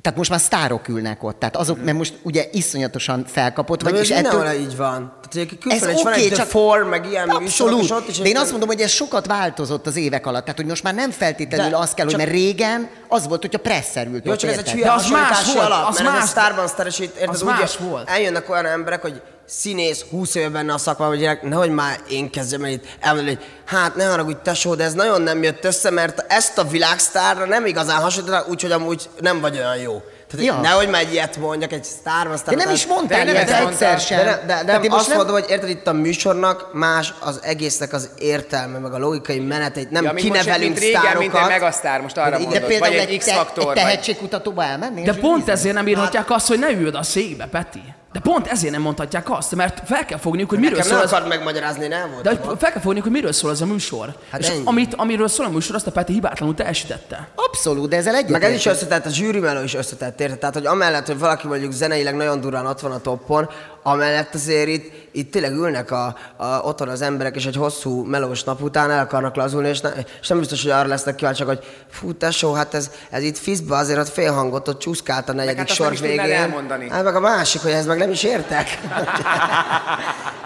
tehát 0.03 0.19
most 0.19 0.31
már 0.31 0.41
sztárok 0.41 0.89
ülnek 0.89 1.23
ott, 1.23 1.39
tehát 1.39 1.57
azok, 1.57 1.85
mert 1.85 1.97
most 1.97 2.15
ugye 2.23 2.45
iszonyatosan 2.53 3.25
felkapott 3.27 3.83
Vagy 3.83 3.93
vagy, 3.93 4.01
és 4.01 4.11
ettől... 4.11 4.41
ettől... 4.47 4.61
így 4.61 4.77
van. 4.77 5.13
Tehát, 5.31 5.49
hogy 5.63 5.73
Ez 5.73 5.87
is 5.97 6.03
van 6.03 6.13
egy 6.13 6.27
The 6.27 6.37
csak 6.37 6.47
Four, 6.47 6.83
meg 6.85 7.07
ilyen 7.07 7.29
Abszolút. 7.29 7.83
és 7.83 7.91
ott 7.91 8.09
is 8.09 8.19
De 8.19 8.29
én 8.29 8.37
egy- 8.37 8.43
azt 8.43 8.51
mondom, 8.51 8.69
hogy 8.69 8.81
ez 8.81 8.91
sokat 8.91 9.27
változott 9.27 9.87
az 9.87 9.97
évek 9.97 10.27
alatt. 10.27 10.43
Tehát, 10.43 10.57
hogy 10.57 10.67
most 10.69 10.83
már 10.83 10.95
nem 10.95 11.11
feltétlenül 11.11 11.71
De 11.71 11.77
az 11.77 11.95
kell, 11.95 12.05
hogy 12.05 12.15
csak- 12.15 12.23
mert 12.25 12.33
régen 12.37 12.89
az 13.09 13.27
volt, 13.29 13.41
hogyha 13.41 13.59
presszer 13.59 14.07
ült 14.07 14.25
Jó, 14.25 14.33
ott, 14.33 14.39
csak 14.39 14.51
ez 14.51 14.59
egy 14.59 14.71
hülye 14.71 14.85
De 14.85 14.93
az 14.93 15.09
más 15.11 15.53
volt, 15.55 15.67
alap, 15.67 15.89
az 15.89 15.97
mert 15.97 16.09
ez 16.09 16.15
más. 16.15 16.23
a 16.23 16.27
Starban 16.27 16.67
szteresít, 16.69 17.15
érted, 17.15 17.29
Az 17.29 17.43
úgy, 17.43 17.49
más 17.49 17.77
volt. 17.77 18.09
eljönnek 18.09 18.51
olyan 18.51 18.67
emberek, 18.67 19.03
hogy 19.03 19.23
színész, 19.49 20.05
20 20.11 20.35
éve 20.35 20.49
benne 20.49 20.73
a 20.73 20.79
szakmában, 20.79 21.15
hogy 21.15 21.23
gyerek, 21.23 21.43
nehogy 21.43 21.71
már 21.71 22.01
én 22.09 22.31
kezdjem 22.31 22.65
el 22.65 22.71
itt 22.71 22.85
elmondani, 23.01 23.37
hogy 23.37 23.45
hát 23.65 23.97
ne 23.97 24.05
haragudj 24.05 24.39
tesó, 24.43 24.75
de 24.75 24.85
ez 24.85 24.93
nagyon 24.93 25.23
nem 25.23 25.43
jött 25.43 25.65
össze, 25.65 25.91
mert 25.91 26.25
ezt 26.29 26.59
a 26.59 26.65
világsztárra 26.65 27.45
nem 27.45 27.67
igazán 27.67 28.01
hasonlítanak, 28.01 28.49
úgyhogy 28.49 28.73
amúgy 28.73 29.09
nem 29.21 29.41
vagy 29.41 29.57
olyan 29.57 29.77
jó. 29.77 30.03
Tehát 30.31 30.47
Ja. 30.47 30.61
nehogy 30.61 30.89
már 30.89 31.01
egy 31.01 31.13
ilyet 31.13 31.37
mondjak, 31.37 31.73
egy 31.73 31.85
sztárban 31.85 32.37
sztár. 32.37 32.55
De 32.55 32.65
nem 32.65 32.75
is 32.75 32.87
mondtál 32.87 33.25
nem 33.25 33.35
ilyet 33.35 33.51
egyszer 33.51 34.01
sem. 34.01 34.25
De, 34.25 34.43
de, 34.47 34.63
de, 34.65 34.79
de 34.79 34.95
azt 34.95 35.09
nem- 35.09 35.17
mondom, 35.17 35.35
hogy 35.35 35.45
érted, 35.49 35.69
itt 35.69 35.87
a 35.87 35.93
műsornak 35.93 36.69
más 36.73 37.15
az 37.21 37.41
egésznek 37.43 37.93
az 37.93 38.09
értelme, 38.19 38.79
meg 38.79 38.93
a 38.93 38.99
logikai 38.99 39.39
menetét. 39.41 39.91
Nem 39.91 40.05
Ja, 40.05 40.13
mint 40.13 40.29
most, 40.29 40.41
kinevelünk 40.41 40.71
mint 40.71 40.83
régen, 40.85 41.01
sztárokat. 41.01 41.33
mint 41.33 41.43
egy 41.43 41.49
megasztár, 41.49 42.01
most 42.01 42.17
arra 42.17 42.31
De 42.31 42.37
De 42.37 42.43
mondod. 42.43 42.63
például 42.63 42.91
Vagy 42.93 43.01
egy, 43.01 43.11
egy 43.13 43.19
te, 43.19 43.31
X-faktor. 43.31 43.59
egy 43.59 43.65
vagy- 43.67 43.75
tehetségkutatóba 43.77 44.65
elmennél? 44.65 45.05
De 45.05 45.15
pont 45.15 45.49
ezért 45.49 45.75
nem 45.75 45.89
írhatják 45.89 46.31
azt, 46.31 46.47
hogy 46.49 46.59
ne 46.59 46.71
üljön 46.71 46.95
a 46.95 47.03
székbe, 47.03 47.47
Peti. 47.47 47.83
De 48.13 48.21
pont 48.21 48.47
ezért 48.47 48.73
nem 48.73 48.83
mondhatják 48.83 49.31
azt, 49.31 49.55
mert 49.55 49.83
fel 49.87 50.05
kell 50.05 50.19
fogniuk, 50.19 50.49
hogy 50.49 50.59
miről 50.59 50.77
Nekem 50.77 50.87
szól 50.91 50.97
nem 50.97 51.07
az... 51.07 51.13
akart 51.13 51.29
megmagyarázni, 51.29 51.85
én 51.85 51.93
el 51.93 52.09
De 52.23 52.31
hogy 52.31 52.59
fel 52.59 52.73
kell 52.73 52.81
fogniuk, 52.81 53.03
hogy 53.05 53.13
miről 53.13 53.33
szól 53.33 53.51
ez 53.51 53.61
a 53.61 53.67
műsor. 53.67 54.15
Hát 54.31 54.41
és 54.41 54.49
ennyi. 54.49 54.61
amit, 54.65 54.95
amiről 54.97 55.29
szól 55.29 55.47
a 55.47 55.49
műsor, 55.49 55.75
azt 55.75 55.87
a 55.87 55.91
Peti 55.91 56.13
hibátlanul 56.13 56.55
teljesítette. 56.55 57.29
Abszolút, 57.35 57.89
de 57.89 57.97
ezzel 57.97 58.15
egyet. 58.15 58.31
Meg 58.31 58.45
ez 58.45 58.53
is 58.53 58.67
összetett, 58.67 59.07
a 59.07 59.09
zsűrimelő 59.11 59.63
is 59.65 59.75
összetett, 59.75 60.18
érted? 60.21 60.39
Tehát, 60.39 60.55
hogy 60.55 60.67
amellett, 60.67 61.07
hogy 61.07 61.19
valaki 61.19 61.47
mondjuk 61.47 61.73
zeneileg 61.73 62.17
nagyon 62.17 62.41
durván 62.41 62.67
ott 62.67 62.81
van 62.81 62.93
a 62.93 63.01
toppon, 63.01 63.49
amellett 63.83 64.35
azért 64.35 64.69
itt, 64.69 64.93
itt 65.13 65.33
tényleg 65.33 65.53
ülnek 65.53 65.91
a, 65.91 66.17
a, 66.37 66.47
otthon 66.63 66.89
az 66.89 67.03
emberek, 67.03 67.37
és 67.37 67.47
egy 67.47 67.57
hosszú 67.57 68.05
melós 68.05 68.45
nap 68.45 68.63
után 68.63 68.91
el 68.91 68.99
akarnak 68.99 69.37
lazulni, 69.37 69.69
és, 69.69 69.81
ne, 69.81 69.89
és 70.21 70.29
nem 70.29 70.39
biztos, 70.39 70.63
hogy 70.63 70.71
arra 70.71 70.89
lesznek 70.89 71.15
kíváncsiak, 71.15 71.49
hogy 71.49 71.65
fú, 71.91 72.15
tesó, 72.15 72.53
hát 72.53 72.75
ez, 72.75 72.91
ez 73.11 73.23
itt 73.23 73.39
fizba 73.39 73.77
azért 73.77 73.99
ott 73.99 74.09
félhangot, 74.09 74.69
ott 74.69 74.79
csúszkált 74.79 75.29
a 75.29 75.33
negyedik 75.33 75.59
hát 75.59 75.69
sor 75.69 75.97
végén. 75.97 76.21
elmondani. 76.21 76.91
Hát 76.91 77.05
meg 77.05 77.15
a 77.15 77.21
másik, 77.21 77.63
hogy 77.63 77.71
ez 77.71 77.87
meg 77.87 77.99
nem 77.99 78.11
is 78.11 78.23
értek. 78.23 78.67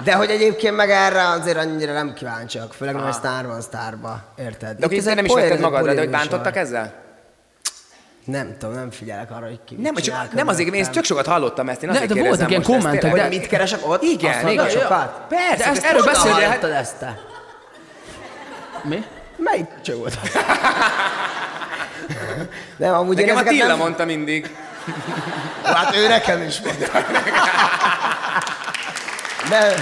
De 0.04 0.14
hogy 0.14 0.30
egyébként 0.30 0.76
meg 0.76 0.90
erre 0.90 1.28
azért 1.28 1.56
annyira 1.56 1.92
nem 1.92 2.14
kíváncsiak, 2.14 2.72
főleg 2.72 2.94
nem 2.94 3.06
egy 3.06 3.12
sztárban 3.12 3.60
sztárba, 3.60 4.22
érted? 4.38 4.78
De 4.78 4.86
Itt 4.94 5.04
nem 5.04 5.24
is 5.24 5.34
vetted 5.34 5.60
magaddal, 5.60 5.94
de 5.94 6.00
hogy 6.00 6.10
bántottak 6.10 6.56
ezzel? 6.56 7.01
Nem 8.24 8.56
tudom, 8.58 8.74
nem 8.74 8.90
figyelek 8.90 9.30
arra, 9.30 9.46
hogy 9.46 9.60
ki 9.64 9.74
Nem, 9.74 9.94
csak, 9.94 10.32
nem 10.32 10.48
azért, 10.48 10.58
én 10.60 10.66
körülöttem. 10.66 10.92
tök 10.92 11.04
sokat 11.04 11.26
hallottam 11.26 11.68
ezt, 11.68 11.82
én 11.82 11.88
azért 11.88 12.06
de 12.08 12.14
kérdezem 12.14 12.46
voltak 12.48 12.50
ilyen 12.50 12.80
kommentek. 12.80 13.10
Hogy 13.10 13.28
mit 13.38 13.46
keresek 13.46 13.88
ott? 13.88 14.02
Igen, 14.02 14.32
Azt 14.34 14.42
mondod, 14.42 14.66
igen. 14.70 14.80
sokat? 14.82 15.20
Persze, 15.28 15.56
De 15.56 15.64
ezt- 15.64 15.84
erről 15.84 16.02
de 16.02 16.10
hallottad? 16.18 16.42
Hallottad 16.42 16.70
ezt 16.70 16.96
te? 16.96 17.18
Mi? 18.82 19.04
Melyik 19.36 19.66
cső 19.84 19.96
volt? 19.96 20.18
Nem, 22.76 22.94
amúgy 22.94 23.16
Nekem 23.16 23.36
én 23.36 23.42
a 23.46 23.48
Tilla 23.48 23.66
nem... 23.66 23.78
mondta 23.78 24.04
mindig. 24.04 24.56
Hát 25.64 25.96
ő 25.96 26.08
nekem 26.08 26.42
is 26.42 26.60
mondta. 26.60 26.98
De... 29.48 29.74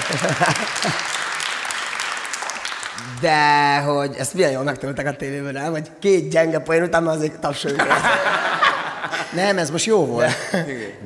De, 3.20 3.78
hogy 3.78 4.14
ezt 4.18 4.34
milyen 4.34 4.50
jól 4.50 4.62
megtanulták 4.62 5.06
a 5.06 5.12
tévében, 5.12 5.52
nem? 5.52 5.70
Hogy 5.70 5.90
két 5.98 6.30
gyenge 6.30 6.58
poén 6.58 6.82
után 6.82 7.02
már 7.02 7.14
azért 7.14 7.38
tapsoljunk. 7.38 7.82
Nem, 9.34 9.58
ez 9.58 9.70
most 9.70 9.84
jó 9.84 10.06
volt. 10.06 10.32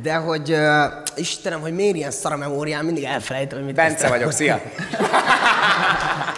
De 0.02 0.14
hogy, 0.14 0.50
uh, 0.50 0.84
Istenem, 1.14 1.60
hogy 1.60 1.72
miért 1.72 1.96
ilyen 1.96 2.10
szar 2.10 2.32
a 2.32 2.36
memóriám, 2.36 2.84
mindig 2.84 3.04
elfelejtem, 3.04 3.58
hogy 3.58 3.66
mit 3.66 3.76
Bence 3.76 4.08
vagyok, 4.08 4.32
szia. 4.32 4.60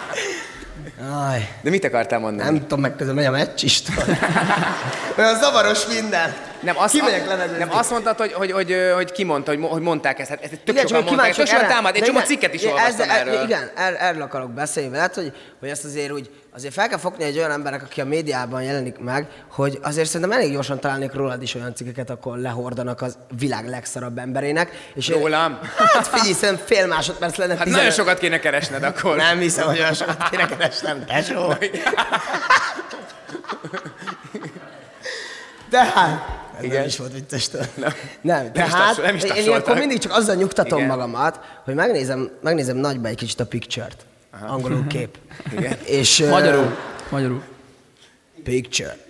Aj, 1.13 1.49
De 1.61 1.69
mit 1.69 1.83
akartál 1.85 2.19
mondani? 2.19 2.49
nem 2.49 2.61
tudom, 2.61 2.79
meg 2.79 2.95
közben 2.95 3.15
megy 3.15 3.25
a 3.25 3.31
meccs 3.31 3.63
István. 3.63 4.05
Olyan 5.17 5.35
zavaros 5.39 5.85
minden. 5.85 6.35
Nem, 6.61 6.77
azt, 6.77 6.93
Kimegyek 6.93 7.57
nem 7.57 7.69
azt 7.71 7.89
mondtad, 7.91 8.17
hogy, 8.17 8.33
hogy, 8.33 8.51
hogy, 8.51 8.75
hogy 8.95 9.11
ki 9.11 9.23
mondta, 9.23 9.51
hogy, 9.51 9.65
hogy 9.69 9.81
mondták 9.81 10.19
ezt. 10.19 10.29
Hát 10.29 10.41
ezt 10.43 10.51
tök 10.51 10.75
Igen, 10.75 10.87
sokan 10.87 11.05
csak 11.05 11.15
mondták, 11.15 11.47
sokan 11.47 11.67
támad. 11.67 11.95
Egy 11.95 12.03
csomó 12.03 12.19
cikket 12.19 12.53
is 12.53 12.61
igen, 12.61 12.73
olvastam 12.73 13.09
ezzel- 13.09 13.27
erről. 13.27 13.43
Igen, 13.43 13.71
er, 13.75 13.95
erről 13.99 14.21
akarok 14.21 14.51
beszélni 14.51 14.89
veled, 14.89 15.13
hogy, 15.13 15.33
hogy 15.59 15.69
ezt 15.69 15.83
azért 15.85 16.11
úgy, 16.11 16.29
azért 16.57 16.73
fel 16.73 16.87
kell 16.87 16.97
fogni 16.97 17.23
egy 17.23 17.37
olyan 17.37 17.51
emberek, 17.51 17.83
aki 17.83 18.01
a 18.01 18.05
médiában 18.05 18.63
jelenik 18.63 18.99
meg, 18.99 19.27
hogy 19.51 19.79
azért 19.81 20.07
szerintem 20.07 20.37
elég 20.37 20.51
gyorsan 20.51 20.79
találnék 20.79 21.13
rólad 21.13 21.41
is 21.41 21.55
olyan 21.55 21.75
cikkeket, 21.75 22.09
akkor 22.09 22.37
lehordanak 22.37 23.01
az 23.01 23.17
világ 23.39 23.67
legszarabb 23.67 24.17
emberének. 24.17 24.91
És 24.93 25.07
én- 25.07 25.19
Rólam? 25.19 25.59
Hát 25.93 26.07
figyelj, 26.07 26.33
szerintem 26.33 26.65
fél 26.65 26.87
másodperc 26.87 27.35
lenne. 27.35 27.53
Hát 27.55 27.63
15 27.63 27.81
nagyon 27.83 27.97
sokat 27.97 28.19
kéne 28.19 28.39
keresned 28.39 28.83
akkor. 28.83 29.15
Nem 29.15 29.39
hiszem, 29.39 29.67
hogy 29.67 29.77
olyan 29.79 29.93
sokat 29.93 30.29
kéne 30.29 30.45
keresnem, 30.45 31.05
tesó. 31.05 31.53
De 35.69 35.83
hát, 35.83 36.25
ez 36.57 36.63
Igen. 36.63 36.77
nem 36.77 36.85
is 36.85 36.97
volt 36.97 37.13
vicces 37.13 37.49
tőle. 37.49 37.65
Nem. 37.75 37.91
Nem, 38.21 38.51
de 38.53 38.65
is 38.65 38.71
hát, 38.73 39.13
is 39.13 39.23
én 39.23 39.43
ilyenkor 39.43 39.77
mindig 39.77 39.97
csak 39.99 40.11
azzal 40.11 40.35
nyugtatom 40.35 40.77
Igen. 40.77 40.89
magamat, 40.89 41.39
hogy 41.65 41.73
megnézem, 41.75 42.29
megnézem 42.41 42.77
nagyba 42.77 43.07
egy 43.07 43.15
kicsit 43.15 43.39
a 43.39 43.45
picture-t. 43.45 44.05
Angolul 44.31 44.87
kép. 44.87 45.17
Igen. 45.57 45.77
És, 45.85 46.23
Magyarul. 46.29 46.75
Magyarul. 47.09 47.43
Picture. 48.43 48.97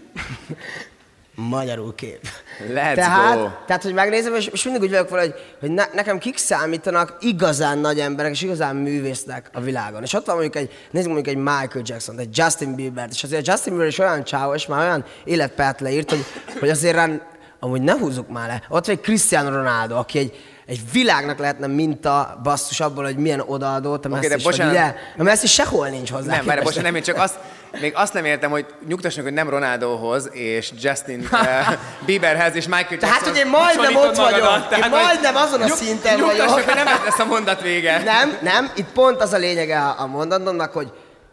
Magyarul 1.39 1.95
kép. 1.95 2.27
Let's 2.73 2.93
tehát, 2.93 3.37
go. 3.37 3.49
tehát, 3.65 3.83
hogy 3.83 3.93
megnézem, 3.93 4.35
és, 4.35 4.47
és 4.47 4.63
mindig 4.63 4.81
úgy 4.81 4.89
vagyok 4.89 5.09
vele, 5.09 5.21
hogy, 5.21 5.33
hogy 5.59 5.71
ne, 5.71 5.85
nekem 5.93 6.17
kik 6.17 6.37
számítanak 6.37 7.17
igazán 7.19 7.77
nagy 7.77 7.99
emberek, 7.99 8.31
és 8.31 8.41
igazán 8.41 8.75
művésznek 8.75 9.49
a 9.53 9.59
világon. 9.59 10.03
És 10.03 10.13
ott 10.13 10.25
van 10.25 10.35
mondjuk 10.35 10.55
egy, 10.55 10.71
nézzük 10.91 11.11
mondjuk 11.11 11.35
egy 11.35 11.43
Michael 11.43 11.83
Jackson, 11.83 12.19
egy 12.19 12.37
Justin 12.37 12.75
Bieber, 12.75 13.07
és 13.11 13.23
azért 13.23 13.47
Justin 13.47 13.73
Bieber 13.73 13.87
is 13.87 13.99
olyan 13.99 14.23
csáó, 14.23 14.53
és 14.53 14.65
már 14.65 14.87
olyan 14.87 15.05
életpályát 15.23 15.79
leírt, 15.79 16.09
hogy, 16.09 16.25
hogy 16.59 16.69
azért 16.69 16.95
rán, 16.95 17.21
amúgy 17.59 17.81
ne 17.81 17.93
húzzuk 17.93 18.29
már 18.29 18.47
le. 18.47 18.63
Ott 18.69 18.85
van 18.85 18.95
egy 18.95 19.01
Cristiano 19.01 19.49
Ronaldo, 19.49 19.95
aki 19.95 20.19
egy, 20.19 20.33
egy 20.67 20.81
világnak 20.91 21.37
lehetne 21.37 21.67
minta 21.67 22.39
basszus 22.43 22.79
abból, 22.79 23.03
hogy 23.03 23.17
milyen 23.17 23.43
odaadó, 23.45 23.99
a 24.03 24.07
Messi 24.07 24.27
de 24.27 24.35
is, 24.35 24.43
vagy 24.43 24.51
bocsánat. 24.51 24.73
ugye? 24.73 24.93
A 25.17 25.23
Messi 25.23 25.47
sehol 25.47 25.87
nincs 25.87 26.09
hozzá. 26.09 26.31
Nem, 26.31 26.39
képest. 26.39 26.63
bocsánat, 26.63 26.83
nem, 26.83 26.95
én 26.95 27.01
csak 27.01 27.17
azt, 27.17 27.35
még 27.79 27.93
azt 27.95 28.13
nem 28.13 28.25
értem, 28.25 28.51
hogy 28.51 28.65
nyugtassanak, 28.87 29.25
hogy 29.25 29.37
nem 29.37 29.49
Ronaldohoz 29.49 30.29
és 30.31 30.71
Justin 30.79 31.27
uh, 31.31 31.39
Bieberhez 32.05 32.55
és 32.55 32.65
Michael 32.65 32.87
Jackson. 32.89 33.09
Tehát, 33.09 33.27
hogy 33.27 33.37
én 33.37 33.47
majdnem 33.47 33.95
ott 33.95 34.15
vagyok. 34.15 34.83
Én 34.83 34.89
majdnem 34.89 35.35
azon 35.35 35.61
a 35.61 35.67
szinten 35.67 36.19
vagyok. 36.19 36.35
Nyugtassak, 36.35 36.63
hogy 36.63 36.75
nem 36.75 36.85
lesz 37.03 37.19
a 37.19 37.25
mondat 37.25 37.61
vége. 37.61 38.03
Nem, 38.03 38.37
nem, 38.41 38.71
itt 38.75 38.87
pont 38.93 39.21
az 39.21 39.33
a 39.33 39.37
lényege 39.37 39.79
a, 39.79 39.95
a 40.01 40.05
mondatomnak, 40.05 40.73
hogy, 40.73 40.91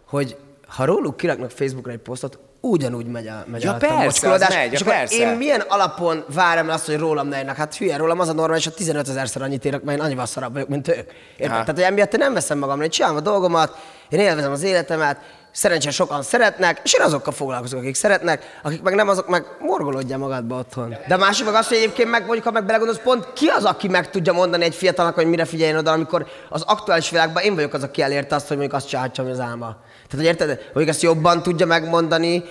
hogy 0.09 0.37
ha 0.66 0.85
róluk 0.85 1.16
kiraknak 1.16 1.51
Facebookra 1.51 1.92
egy 1.92 1.99
posztot, 1.99 2.38
ugyanúgy 2.70 3.07
megy 3.07 3.27
a, 3.27 3.44
megy 3.46 3.62
Ja, 3.62 3.72
a 3.72 3.77
persze, 3.77 4.05
mocskolódás. 4.05 4.55
megy, 4.55 4.66
ja, 4.66 4.72
és 4.72 4.81
akkor 4.81 4.92
persze. 4.92 5.16
én 5.16 5.29
milyen 5.29 5.61
alapon 5.68 6.24
várom 6.35 6.68
azt, 6.68 6.87
hogy 6.87 6.96
rólam 6.98 7.29
ne 7.29 7.38
írnak? 7.38 7.57
Hát 7.57 7.77
hülye, 7.77 7.96
rólam 7.96 8.20
az 8.20 8.29
a 8.29 8.33
normális, 8.33 8.64
hogy 8.64 8.74
15 8.74 9.09
ezerszer 9.09 9.42
annyit 9.42 9.64
írok, 9.64 9.83
mert 9.83 9.98
én 9.98 10.05
annyival 10.05 10.27
szarabb 10.27 10.53
vagyok, 10.53 10.68
mint 10.68 10.88
ők. 10.88 11.11
Érted? 11.37 11.48
Tehát, 11.48 11.66
hogy 11.66 11.83
emiatt 11.83 12.12
én 12.12 12.18
nem 12.18 12.33
veszem 12.35 12.59
magamra, 12.59 12.85
én 12.85 12.90
csinálom 12.90 13.16
a 13.16 13.20
dolgomat, 13.20 13.77
én 14.09 14.20
élvezem 14.20 14.53
az 14.53 14.62
életemet, 14.62 15.18
szerencsére 15.55 15.92
sokan 15.92 16.22
szeretnek, 16.22 16.81
és 16.85 16.92
én 16.92 17.00
azokkal 17.00 17.33
foglalkozok, 17.33 17.79
akik 17.79 17.94
szeretnek, 17.94 18.59
akik 18.62 18.83
meg 18.83 18.94
nem, 18.94 19.09
azok 19.09 19.29
meg 19.29 19.44
morgolódja 19.61 20.18
magadba 20.18 20.59
otthon. 20.59 20.96
De 21.09 21.14
a 21.14 21.18
másik 21.18 21.44
meg 21.44 21.55
az, 21.55 21.68
hogy 21.68 21.77
egyébként 21.77 22.11
meg, 22.11 22.24
mondjuk, 22.24 22.44
ha 22.44 22.50
meg 22.50 22.64
belegondolsz, 22.64 23.00
pont 23.03 23.33
ki 23.33 23.46
az, 23.46 23.64
aki 23.64 23.88
meg 23.88 24.11
tudja 24.11 24.33
mondani 24.33 24.64
egy 24.64 24.74
fiatalnak, 24.74 25.14
hogy 25.14 25.27
mire 25.27 25.44
figyeljen 25.44 25.77
oda, 25.77 25.92
amikor 25.92 26.27
az 26.48 26.62
aktuális 26.62 27.11
világban 27.11 27.42
én 27.42 27.55
vagyok 27.55 27.74
az, 27.74 27.83
aki 27.83 28.03
elérte 28.03 28.35
azt, 28.35 28.48
hogy 28.48 28.57
mondjuk 28.57 28.79
azt 28.79 28.88
csinálhatja, 28.88 29.24
ami 29.24 29.33
az 29.33 29.40
álma. 29.40 29.77
Tehát, 30.14 30.38
hogy 30.38 30.48
érted, 30.48 30.64
mondjuk 30.64 30.88
ezt 30.88 31.03
jobban 31.03 31.42
tudja 31.42 31.66
megmondani, 31.66 32.42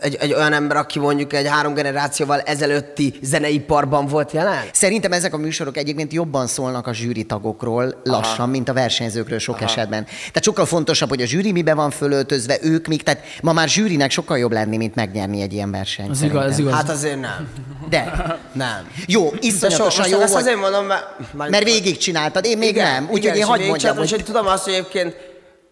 egy, 0.00 0.14
egy 0.20 0.32
olyan 0.32 0.52
ember, 0.52 0.76
aki 0.76 0.98
mondjuk 0.98 1.32
egy 1.32 1.46
három 1.48 1.74
generációval 1.74 2.40
ezelőtti 2.40 3.14
zeneiparban 3.22 4.06
volt 4.06 4.32
jelen? 4.32 4.62
Szerintem 4.72 5.12
ezek 5.12 5.34
a 5.34 5.36
műsorok 5.36 5.76
egyébként 5.76 6.12
jobban 6.12 6.46
szólnak 6.46 6.86
a 6.86 6.92
zsűri 6.92 7.24
tagokról 7.24 8.00
lassan, 8.04 8.34
Aha. 8.38 8.46
mint 8.46 8.68
a 8.68 8.72
versenyzőkről 8.72 9.38
sok 9.38 9.54
Aha. 9.54 9.64
esetben. 9.64 10.04
Tehát 10.04 10.42
sokkal 10.42 10.66
fontosabb, 10.66 11.08
hogy 11.08 11.22
a 11.22 11.26
zsűri 11.26 11.52
mibe 11.52 11.74
van 11.74 11.90
fölöltözve, 11.90 12.58
ők 12.62 12.86
mik, 12.86 13.02
tehát 13.02 13.22
ma 13.42 13.52
már 13.52 13.68
zsűrinek 13.68 14.10
sokkal 14.10 14.38
jobb 14.38 14.52
lenni, 14.52 14.76
mint 14.76 14.94
megnyerni 14.94 15.40
egy 15.40 15.52
ilyen 15.52 15.70
versenyt. 15.70 16.10
Az 16.10 16.22
igaz, 16.22 16.50
ez 16.50 16.58
igaz. 16.58 16.72
Hát 16.72 16.88
azért 16.88 17.20
nem. 17.20 17.48
De. 17.88 18.04
Nem. 18.52 18.88
Jó, 19.06 19.32
iszonyatosan 19.40 20.08
jó 20.08 20.16
volt, 20.16 20.34
azért 20.34 20.56
mondom, 20.56 20.86
mert... 20.86 21.50
mert 21.50 21.64
végigcsináltad, 21.64 22.44
én 22.44 22.58
még 22.58 22.68
Igen, 22.68 22.92
nem. 22.92 23.08
Úgyhogy 23.10 23.36
én 23.36 23.44
hagyd 23.44 23.66
mondjam, 23.66 23.96
hogy 23.96 24.10
hogy 24.10 24.24
tudom 24.24 24.46
azt, 24.46 24.64
hogy 24.64 24.72
egyébként 24.72 25.16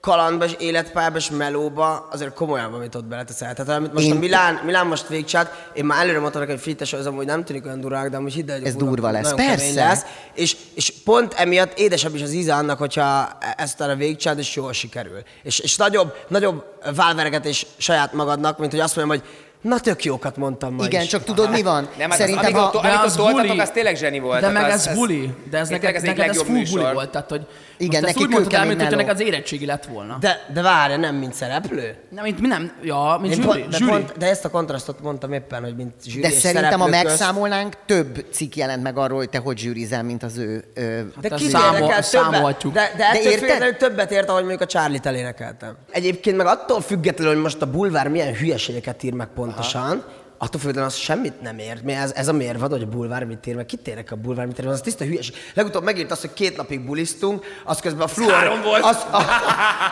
kalandba 0.05 0.45
és 0.45 0.55
életpályába 0.59 1.17
és 1.17 1.31
melóba 1.31 2.09
azért 2.11 2.35
komolyan 2.35 2.73
amit 2.73 2.95
ott 2.95 3.05
beleteszel. 3.05 3.55
Tehát 3.55 3.79
amit 3.79 3.93
most 3.93 4.07
Én- 4.07 4.13
a 4.13 4.19
Milán, 4.19 4.61
Milán 4.65 4.87
most 4.87 5.09
végcsát, 5.09 5.71
én 5.75 5.85
már 5.85 6.03
előre 6.03 6.21
mondtam 6.21 6.47
hogy 6.47 6.61
fites, 6.61 6.93
ez 6.93 7.07
amúgy 7.07 7.27
nem 7.27 7.45
tűnik 7.45 7.65
olyan 7.65 7.81
durák, 7.81 8.11
de 8.11 8.17
amúgy 8.17 8.33
hidd 8.33 8.51
el, 8.51 8.59
hogy 8.59 8.67
Ez 8.67 8.75
durva 8.75 9.11
lesz. 9.11 9.35
Persze. 9.35 9.75
Lesz. 9.75 10.03
És, 10.35 10.57
és 10.75 10.93
pont 11.05 11.35
emiatt 11.35 11.79
édesebb 11.79 12.15
is 12.15 12.23
az 12.23 12.33
íze 12.33 12.55
annak, 12.55 12.79
hogyha 12.79 13.39
ezt 13.57 13.81
a 13.81 13.95
végcsád, 13.95 14.39
és 14.39 14.55
jól 14.55 14.73
sikerül. 14.73 15.23
És, 15.43 15.59
és 15.59 15.77
nagyobb, 15.77 16.17
nagyobb 16.29 16.65
válveregetés 16.95 17.67
saját 17.77 18.13
magadnak, 18.13 18.59
mint 18.59 18.71
hogy 18.71 18.81
azt 18.81 18.97
mondjam, 18.97 19.19
hogy 19.19 19.29
na 19.65 19.79
tök 19.81 20.05
jókat 20.05 20.37
mondtam 20.37 20.75
ma 20.75 20.85
Igen, 20.85 21.03
is. 21.03 21.09
csak 21.09 21.25
tudod 21.25 21.51
mi 21.51 21.63
van? 21.63 21.89
Nem, 21.99 22.11
hát 22.11 22.19
Szerintem, 22.19 22.45
az, 22.45 22.61
amit, 22.61 22.73
ha... 22.73 22.79
amit 22.79 22.91
De 22.99 22.99
az 23.05 23.15
toltatok, 23.15 23.47
buli. 23.47 23.59
az 23.61 23.71
tényleg 23.71 23.97
zseni 23.97 24.19
volt. 24.19 24.41
De 24.41 24.49
meg 24.49 24.63
Tehát 24.63 24.87
ez, 24.87 24.95
buli. 24.95 25.31
De 25.51 25.59
ez 25.59 25.69
neked, 25.69 25.95
ez 25.95 26.03
neked 26.03 26.29
ez 26.29 26.37
full 26.43 26.55
műsor. 26.55 26.81
buli 26.81 26.93
volt. 26.93 27.11
Tehát, 27.11 27.31
hogy 27.31 27.47
Igen, 27.77 28.01
most 28.03 28.05
ezt 28.05 28.15
neki 28.15 28.23
úgy 28.27 28.31
mondtad 28.31 28.53
el, 28.61 28.67
mint 28.67 28.79
meló. 28.83 28.97
neked 28.97 29.15
az 29.15 29.21
érettségi 29.21 29.67
lett 29.67 29.85
volna. 29.85 30.17
De, 30.21 30.45
de 30.53 30.63
várja, 30.63 30.97
nem 30.97 31.15
mint 31.17 31.35
szereplő? 31.35 31.97
Nem, 32.11 32.25
mint 32.25 32.41
mi 32.41 32.47
nem, 32.47 32.73
ja, 32.83 33.19
mint 33.21 33.35
Én 33.35 33.43
zsűri. 33.43 33.59
pont, 33.59 33.71
de, 33.71 33.77
zsűri. 33.77 33.91
pont, 33.91 34.13
de 34.19 34.27
ezt 34.27 34.45
a 34.45 34.51
kontrasztot 34.51 35.01
mondtam 35.03 35.33
éppen, 35.33 35.63
hogy 35.63 35.77
mint 35.77 35.93
zsűri 36.05 36.21
De 36.21 36.29
és 36.29 36.35
szerintem, 36.35 36.81
ha 36.81 36.87
megszámolnánk, 36.87 37.75
több 37.87 38.25
cikk 38.31 38.55
jelent 38.55 38.83
meg 38.83 38.99
arról, 38.99 39.19
hogy 39.19 39.29
te 39.29 39.39
hogy 39.39 39.59
zsűrizel, 39.59 40.03
mint 40.03 40.23
az 40.23 40.37
ő... 40.39 40.65
Ö, 40.75 40.81
De 41.21 41.29
Hát 41.31 41.39
számol- 41.39 41.65
érdekel 41.75 41.89
többet? 41.89 42.05
számolhatjuk. 42.05 42.73
De, 42.73 42.91
de 42.97 43.05
De 43.13 43.31
érted? 43.31 43.77
többet 43.77 44.11
ért, 44.13 44.29
ahogy 44.29 44.41
mondjuk 44.43 44.63
a 44.63 44.67
Charlie-t 44.67 45.07
elénekeltem. 45.07 45.77
Egyébként 45.91 46.37
meg 46.37 46.47
attól 46.47 46.81
függetlenül, 46.81 47.33
hogy 47.33 47.43
most 47.43 47.63
a 47.63 47.71
bulvár 47.71 48.09
milyen 48.09 48.35
hülyeségeket 48.35 49.03
ír 49.03 49.13
meg 49.13 49.29
pontosan, 49.55 50.05
attól 50.39 50.61
függetlenül 50.61 50.91
az 50.91 50.97
semmit 50.97 51.41
nem 51.41 51.59
ért. 51.59 51.83
Mi 51.83 51.93
ez, 51.93 52.13
ez 52.13 52.29
a 52.29 52.33
mérvad, 52.33 52.71
hogy 52.71 52.83
a 52.83 52.87
bulvár 52.87 53.25
mit 53.25 53.47
ír 53.47 53.55
meg. 53.55 53.67
Kit 53.67 53.89
érek 53.89 54.11
a 54.11 54.17
bulvár 54.17 54.47
mit 54.47 54.65
meg? 54.65 54.73
Az 54.73 54.81
tiszta 54.81 55.05
hülyeség. 55.05 55.35
Legutóbb 55.55 55.83
megírt 55.83 56.11
azt, 56.11 56.21
hogy 56.21 56.33
két 56.33 56.57
napig 56.57 56.85
bulisztunk, 56.85 57.45
az 57.65 57.81
közben 57.81 58.03
a 58.03 58.09
fluor... 58.09 58.61
volt. 58.63 58.85
Az, 58.85 58.97
a, 59.11 59.23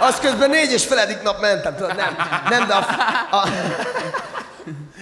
az 0.01 0.19
közben 0.19 0.51
négy 0.51 0.73
és 0.73 0.85
feledik 0.85 1.23
nap 1.23 1.41
mentem. 1.41 1.75
Tudod, 1.75 1.97
nem, 1.97 2.17
nem, 2.49 2.67
de 2.67 2.75
a, 2.75 2.87
a, 3.37 3.49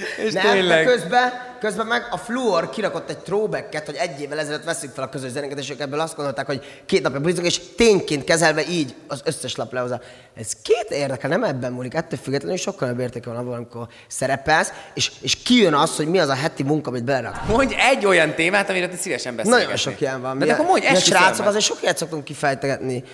És 0.26 0.32
nem, 0.32 0.52
tényleg. 0.52 0.84
de 0.84 0.92
közben, 0.92 1.32
közben 1.60 1.86
meg 1.86 2.06
a 2.10 2.16
Fluor 2.16 2.70
kirakott 2.70 3.10
egy 3.10 3.18
throwbacket, 3.18 3.86
hogy 3.86 3.94
egy 3.94 4.20
évvel 4.20 4.38
ezelőtt 4.38 4.64
veszük 4.64 4.90
fel 4.94 5.04
a 5.04 5.08
közös 5.08 5.30
zenéket, 5.30 5.58
és 5.58 5.70
ők 5.70 5.80
ebből 5.80 6.00
azt 6.00 6.16
gondolták, 6.16 6.46
hogy 6.46 6.82
két 6.86 7.02
napja 7.02 7.20
bulizzunk, 7.20 7.46
és 7.46 7.60
tényként 7.76 8.24
kezelve 8.24 8.62
így 8.68 8.94
az 9.06 9.20
összes 9.24 9.56
lap 9.56 9.72
lehozza. 9.72 10.00
Ez 10.36 10.52
két 10.62 10.86
érdekel, 10.90 11.30
nem 11.30 11.44
ebben 11.44 11.72
múlik, 11.72 11.94
ettől 11.94 12.18
függetlenül 12.22 12.56
sokkal 12.56 12.88
nagyobb 12.88 13.02
értéke 13.02 13.28
van 13.30 13.38
abban, 13.38 13.54
amikor 13.54 13.88
szerepelsz, 14.08 14.72
és, 14.94 15.12
és 15.20 15.36
kijön 15.36 15.74
az, 15.74 15.96
hogy 15.96 16.06
mi 16.06 16.18
az 16.18 16.28
a 16.28 16.34
heti 16.34 16.62
munka, 16.62 16.90
amit 16.90 17.04
belerak. 17.04 17.46
Mondj 17.46 17.74
egy 17.78 18.06
olyan 18.06 18.34
témát, 18.34 18.70
amire 18.70 18.88
te 18.88 18.96
szívesen 18.96 19.36
beszélgetnél. 19.36 19.66
Nagyon 19.66 19.80
sok 19.80 20.00
ilyen 20.00 20.20
van. 20.20 20.38
De 20.38 20.44
Mi- 20.44 20.50
akkor 20.50 20.64
mondj, 20.64 20.86
mi 20.90 20.96
a 20.96 21.00
srácok 21.00 21.46
azért 21.46 21.64
sok 21.64 21.82
ilyet 21.82 21.96
szoktunk 21.96 22.24
kifejtegetni. 22.24 23.04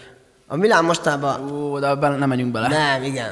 A 0.46 0.56
Milán 0.56 0.84
mostában... 0.84 1.52
Ó, 1.52 1.78
de 1.78 1.88
ebben 1.88 2.18
nem 2.18 2.28
menjünk 2.28 2.52
bele. 2.52 2.68
Nem, 2.68 3.02
igen. 3.02 3.30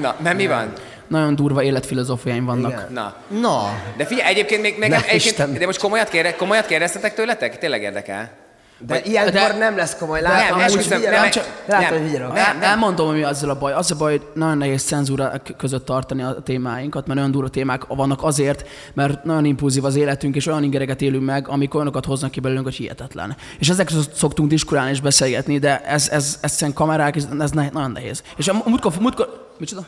Na, 0.00 0.16
mert 0.22 0.36
mi 0.36 0.46
van? 0.46 0.72
Nagyon 1.08 1.34
durva 1.34 1.62
életfilozófiáim 1.62 2.44
vannak. 2.44 2.70
Igen. 2.70 2.88
Na. 2.92 3.14
Na, 3.40 3.62
De 3.96 4.04
figyelj, 4.06 4.28
egyébként 4.28 4.62
még 4.62 4.72
nekem, 4.78 4.90
Ne, 4.90 4.96
egyébként, 4.96 5.24
Isten. 5.24 5.52
de 5.52 5.66
most 5.66 5.78
komolyat, 5.80 6.08
kére, 6.08 6.34
komolyat 6.36 6.66
kérdeztetek 6.66 7.14
tőletek? 7.14 7.58
Tényleg 7.58 7.82
érdekel? 7.82 8.30
De 8.78 9.00
ilyenkor 9.04 9.32
de- 9.32 9.56
nem 9.58 9.76
lesz 9.76 9.96
komoly. 9.98 10.20
nem, 10.20 10.30
Látom, 10.32 10.56
hogy 10.56 10.64
esküszöm, 10.64 10.98
vigyorog. 10.98 11.20
nem, 11.20 11.30
csak- 11.30 11.48
Látom, 11.66 11.98
nem. 12.02 12.12
Nem, 12.12 12.32
nem. 12.32 12.62
elmondom, 12.62 13.06
hogy 13.06 13.16
mi 13.16 13.22
azzal 13.22 13.50
a 13.50 13.58
baj. 13.58 13.72
Az 13.72 13.90
a 13.90 13.96
baj, 13.96 14.10
hogy 14.10 14.26
nagyon 14.34 14.58
nehéz 14.58 14.82
cenzúra 14.82 15.30
k- 15.44 15.56
között 15.56 15.84
tartani 15.84 16.22
a 16.22 16.36
témáinkat, 16.44 17.06
mert 17.06 17.18
olyan 17.18 17.30
durva 17.30 17.48
témák 17.48 17.84
vannak 17.86 18.22
azért, 18.22 18.68
mert 18.94 19.24
nagyon 19.24 19.44
impulzív 19.44 19.84
az 19.84 19.96
életünk, 19.96 20.36
és 20.36 20.46
olyan 20.46 20.62
ingereket 20.62 21.02
élünk 21.02 21.24
meg, 21.24 21.48
amik 21.48 21.74
olyanokat 21.74 22.04
hoznak 22.04 22.30
ki 22.30 22.40
belőlünk, 22.40 22.64
hogy 22.64 22.74
hihetetlen. 22.74 23.36
És 23.58 23.68
ezekről 23.68 24.02
szoktunk 24.14 24.48
diskurálni 24.48 24.90
és 24.90 25.00
beszélgetni, 25.00 25.58
de 25.58 25.80
ez, 25.84 26.08
ez, 26.08 26.38
ez 26.40 26.52
szerint 26.52 26.76
kamerák, 26.76 27.16
ez, 27.16 27.26
ez 27.40 27.50
ne, 27.50 27.68
nagyon 27.72 27.90
nehéz. 27.90 28.22
És 28.36 28.48
a 28.48 28.62
múltkor, 28.66 28.92
múltkor, 29.00 29.52
micsoda? 29.58 29.86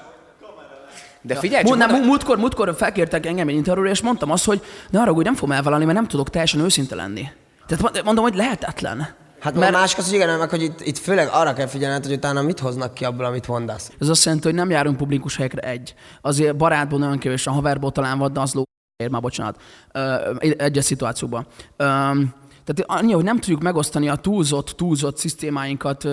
De 1.26 1.34
figyelj, 1.34 1.64
csak 1.64 1.76
nem, 1.76 2.04
múltkor, 2.04 2.38
múltkor 2.38 2.74
felkértek 2.76 3.26
engem 3.26 3.48
egy 3.48 3.54
interjúra, 3.54 3.90
és 3.90 4.02
mondtam 4.02 4.30
azt, 4.30 4.44
hogy 4.44 4.62
ne 4.90 5.00
arra, 5.00 5.12
hogy 5.12 5.24
nem 5.24 5.34
fogom 5.34 5.52
elvállalni, 5.52 5.84
mert 5.84 5.96
nem 5.98 6.08
tudok 6.08 6.30
teljesen 6.30 6.60
őszinte 6.60 6.94
lenni. 6.94 7.28
Tehát 7.66 7.82
mond- 7.82 8.04
mondom, 8.04 8.24
hogy 8.24 8.34
lehetetlen. 8.34 9.08
Hát 9.40 9.54
mert 9.54 9.72
másik 9.72 9.98
az, 9.98 10.04
hogy 10.04 10.14
igen, 10.14 10.38
meg 10.38 10.50
hogy 10.50 10.62
itt, 10.62 10.80
itt 10.80 10.98
főleg 10.98 11.28
arra 11.32 11.52
kell 11.52 11.66
figyelned, 11.66 12.04
hogy 12.04 12.14
utána 12.14 12.42
mit 12.42 12.58
hoznak 12.58 12.94
ki 12.94 13.04
abból, 13.04 13.24
amit 13.24 13.48
mondasz. 13.48 13.92
Ez 14.00 14.08
azt 14.08 14.24
jelenti, 14.24 14.46
hogy 14.46 14.56
nem 14.56 14.70
járunk 14.70 14.96
publikus 14.96 15.36
helyekre 15.36 15.60
egy. 15.60 15.94
Azért 16.20 16.56
barátból 16.56 16.98
nagyon 16.98 17.18
kevés, 17.18 17.46
a 17.46 17.50
haverból 17.50 17.92
talán 17.92 18.18
van, 18.18 18.36
az 18.36 18.54
ló... 18.54 18.64
Ér 18.96 19.10
már, 19.10 19.20
bocsánat. 19.20 19.60
Egyes 20.56 20.84
szituációban. 20.84 21.46
Tehát 21.76 22.84
annyi, 22.86 23.12
hogy 23.12 23.24
nem 23.24 23.38
tudjuk 23.38 23.62
megosztani 23.62 24.08
a 24.08 24.16
túlzott, 24.16 24.68
túlzott 24.76 25.16
szisztémáinkat 25.16 26.04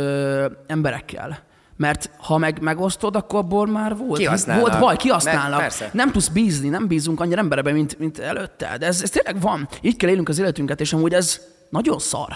emberekkel. 0.67 1.43
Mert 1.77 2.09
ha 2.17 2.37
meg 2.37 2.61
megosztod, 2.61 3.15
akkor 3.15 3.39
abból 3.39 3.67
már 3.67 3.97
volt, 3.97 4.19
Kihasználnak. 4.19 4.67
volt 4.67 4.79
baj, 4.79 4.95
kihasználnak. 4.95 5.59
Meg-. 5.59 5.93
Nem 5.93 6.11
tudsz 6.11 6.27
bízni, 6.27 6.69
nem 6.69 6.87
bízunk 6.87 7.19
annyira 7.19 7.39
emberebe, 7.39 7.71
mint, 7.71 7.99
mint 7.99 8.19
előtte. 8.19 8.75
De 8.79 8.85
ez, 8.85 9.01
ez 9.01 9.09
tényleg 9.09 9.41
van. 9.41 9.67
Így 9.81 9.95
kell 9.95 10.09
élnünk 10.09 10.29
az 10.29 10.39
életünket, 10.39 10.81
és 10.81 10.93
amúgy 10.93 11.13
ez 11.13 11.41
nagyon 11.69 11.99
szar. 11.99 12.27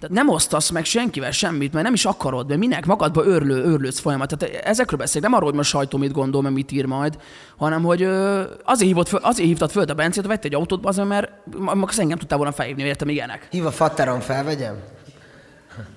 Tehát 0.00 0.14
nem 0.14 0.28
osztasz 0.28 0.70
meg 0.70 0.84
senkivel 0.84 1.30
semmit, 1.30 1.72
mert 1.72 1.84
nem 1.84 1.94
is 1.94 2.04
akarod, 2.04 2.48
mert 2.48 2.60
minek 2.60 2.86
magadba 2.86 3.24
örlő, 3.24 3.62
örlődsz 3.64 3.98
folyamat. 4.00 4.36
Tehát 4.38 4.54
ezekről 4.64 4.98
beszélek, 4.98 5.22
nem 5.22 5.32
arról, 5.32 5.48
hogy 5.48 5.58
most 5.58 5.70
sajtó 5.70 5.98
mit 5.98 6.12
gondol, 6.12 6.42
mert 6.42 6.54
mit 6.54 6.72
ír 6.72 6.84
majd, 6.84 7.18
hanem 7.56 7.82
hogy 7.82 8.02
azért, 8.02 8.88
hívott 8.88 9.08
föl, 9.08 9.20
azért 9.22 9.48
hívtad 9.48 9.70
föl 9.70 9.82
a 9.82 9.94
Bencét, 9.94 10.20
hogy 10.20 10.30
vett 10.30 10.44
egy 10.44 10.54
autót, 10.54 10.86
azért, 10.86 11.08
mert 11.08 11.30
ma- 11.58 11.74
ma- 11.74 11.86
azt 11.86 11.98
engem 11.98 12.18
tudtál 12.18 12.38
volna 12.38 12.52
felhívni, 12.52 12.82
értem 12.82 13.08
ilyenek. 13.08 13.48
Hív 13.50 13.66
a 13.66 13.70
fatteron, 13.70 14.20
felvegyem? 14.20 14.74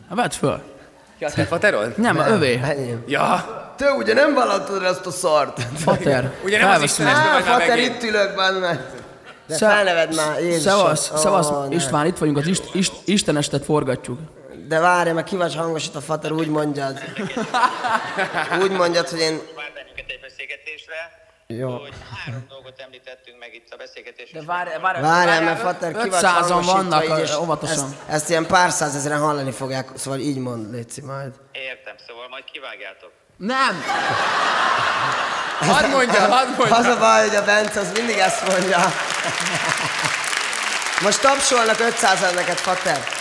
Hát 0.10 0.17
vedd 0.17 0.30
föl. 0.32 0.62
Ki 1.22 1.28
a 1.28 1.32
te 1.34 1.46
faterod? 1.46 1.98
Nem, 1.98 2.16
nem. 2.16 2.32
övé. 2.32 2.60
Enyém. 2.64 3.04
Ja, 3.08 3.60
Te 3.78 3.92
ugye 3.92 4.14
nem 4.14 4.34
vallottad 4.34 4.84
ezt 4.84 5.06
a 5.06 5.12
szart? 5.12 5.62
Fater. 5.78 6.32
Ugye 6.46 6.60
nem 6.60 6.70
az. 6.70 6.82
Istenes, 6.82 7.14
vagy 7.14 7.24
már 7.32 7.42
fater, 7.42 7.68
megint. 7.68 8.04
itt 8.04 8.10
ülök, 8.10 8.36
bán 8.36 8.54
meg. 8.54 8.80
De 9.48 9.56
Sze- 9.56 9.68
felneved 9.68 10.16
már, 10.16 10.40
Jézusom. 10.40 10.78
Szevasz, 10.78 11.12
szevasz. 11.16 11.52
István, 11.70 12.06
itt 12.06 12.18
vagyunk, 12.18 12.38
az 12.38 12.48
ist, 12.48 12.64
ist, 12.74 12.94
Istenestet 13.06 13.66
forgatjuk. 13.66 14.20
De 14.68 14.80
várj, 14.80 15.12
meg 15.12 15.24
ki 15.24 15.36
vagy 15.36 15.56
hangosít 15.56 15.96
a 15.96 16.02
fater, 16.02 16.32
úgy 16.32 16.48
mondjad. 16.48 17.00
Úgy 18.64 18.72
mondjad, 18.72 19.10
hogy 19.10 19.20
én... 19.20 19.40
Vár 19.56 19.72
bennünket 19.76 20.06
egy 20.08 20.20
beszélgetésre, 20.22 20.96
Jó. 21.58 21.78
hogy 21.78 21.94
három 22.26 22.46
dolgot 22.50 22.80
említettünk 22.80 23.40
meg 23.40 23.54
itt 23.54 23.68
a 23.74 23.76
beszélgetésben. 23.76 24.46
De 24.46 24.52
várj, 24.52 24.70
várj, 24.82 25.02
Várjál, 25.02 25.42
mert 25.42 25.60
fater, 25.60 25.92
ki 25.92 26.10
vagy 26.10 26.20
500-an 26.22 26.24
hangosítva, 26.24 26.74
vannak, 26.74 27.04
így, 27.04 27.24
és 27.24 27.36
óvatosan. 27.36 27.76
Ezt, 27.78 27.96
ezt 28.10 28.30
ilyen 28.30 28.46
pár 28.46 28.72
százezeren 28.72 29.20
hallani 29.20 29.52
fogják, 29.52 29.90
szóval 29.96 30.20
így 30.20 30.38
mond, 30.38 30.72
Léci, 30.74 31.02
majd. 31.02 31.32
Értem, 31.52 31.96
szóval 32.08 32.28
majd 32.30 32.44
kivágjátok. 32.44 33.12
Nem! 33.38 33.84
Hadd 35.72 35.90
mondja, 35.90 36.20
hadd 36.20 36.48
Az 36.48 36.70
mondja. 36.70 36.92
a 36.92 37.00
baj, 37.00 37.28
hogy 37.28 37.36
a 37.36 37.44
Bence 37.44 37.80
az 37.80 37.92
mindig 37.92 38.18
ezt 38.18 38.48
mondja. 38.48 38.80
Most 41.02 41.22
tapsolnak 41.22 41.80
500 41.80 42.34
neked, 42.34 42.58
fater. 42.58 43.21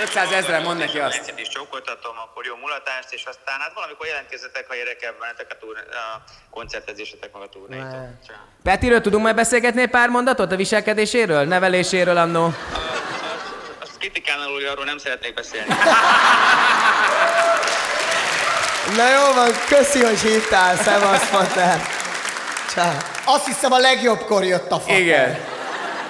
500 0.00 0.32
ezeren 0.32 0.62
mond 0.62 0.78
neki 0.78 0.98
azt. 0.98 1.20
Neked 1.20 1.38
is 1.38 1.48
csókoltatom, 1.48 2.16
akkor 2.24 2.46
jó 2.46 2.56
mulatást, 2.56 3.12
és 3.12 3.24
aztán 3.24 3.60
hát 3.60 3.72
valamikor 3.74 4.06
jelentkezzetek, 4.06 4.64
ha 4.68 4.74
érdekel 4.74 5.14
bennetek 5.20 5.46
a, 5.50 5.56
túr, 5.60 5.76
a 5.76 6.22
koncertezésetek 6.50 7.32
meg 7.32 7.42
a 7.42 7.48
turnéitok. 7.48 7.90
Ciao. 8.26 8.36
Petiről 8.62 9.00
tudunk 9.00 9.22
majd 9.22 9.34
beszélgetni 9.34 9.80
egy 9.80 9.90
pár 9.90 10.08
mondatot 10.08 10.52
a 10.52 10.56
viselkedéséről, 10.56 11.44
neveléséről 11.44 12.16
annó? 12.16 12.54
Azt 13.82 13.98
kritikán 13.98 14.40
alul, 14.40 14.66
arról 14.66 14.84
nem 14.84 14.98
szeretnék 14.98 15.34
beszélni. 15.34 15.74
Na 18.96 19.08
jó 19.10 19.32
van, 19.34 19.50
köszi, 19.68 20.04
hogy 20.04 20.20
hívtál, 20.20 20.76
szevasz, 20.76 21.28
fater. 21.28 21.80
Ciao. 22.68 22.92
azt 23.24 23.46
hiszem 23.46 23.72
a 23.72 23.78
legjobbkor 23.78 24.44
jött 24.44 24.70
a 24.70 24.78
fater. 24.78 24.98
Igen. 24.98 25.38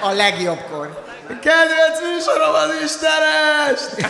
A 0.01 0.11
legjobbkor. 0.11 1.06
Kedvenc 1.29 2.01
műsorom 2.03 2.55
az 2.55 2.71
Istenest! 2.85 4.09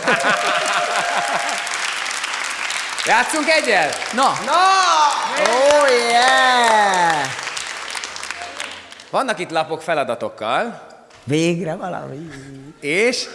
Játszunk 3.07 3.49
egyet? 3.49 4.13
Na, 4.13 4.33
Na! 4.45 4.53
Oh 5.43 5.87
yeah! 6.09 7.25
Vannak 9.09 9.39
itt 9.39 9.49
lapok 9.49 9.81
feladatokkal, 9.81 10.85
Végre 11.23 11.75
valami. 11.75 12.29
és 12.79 13.25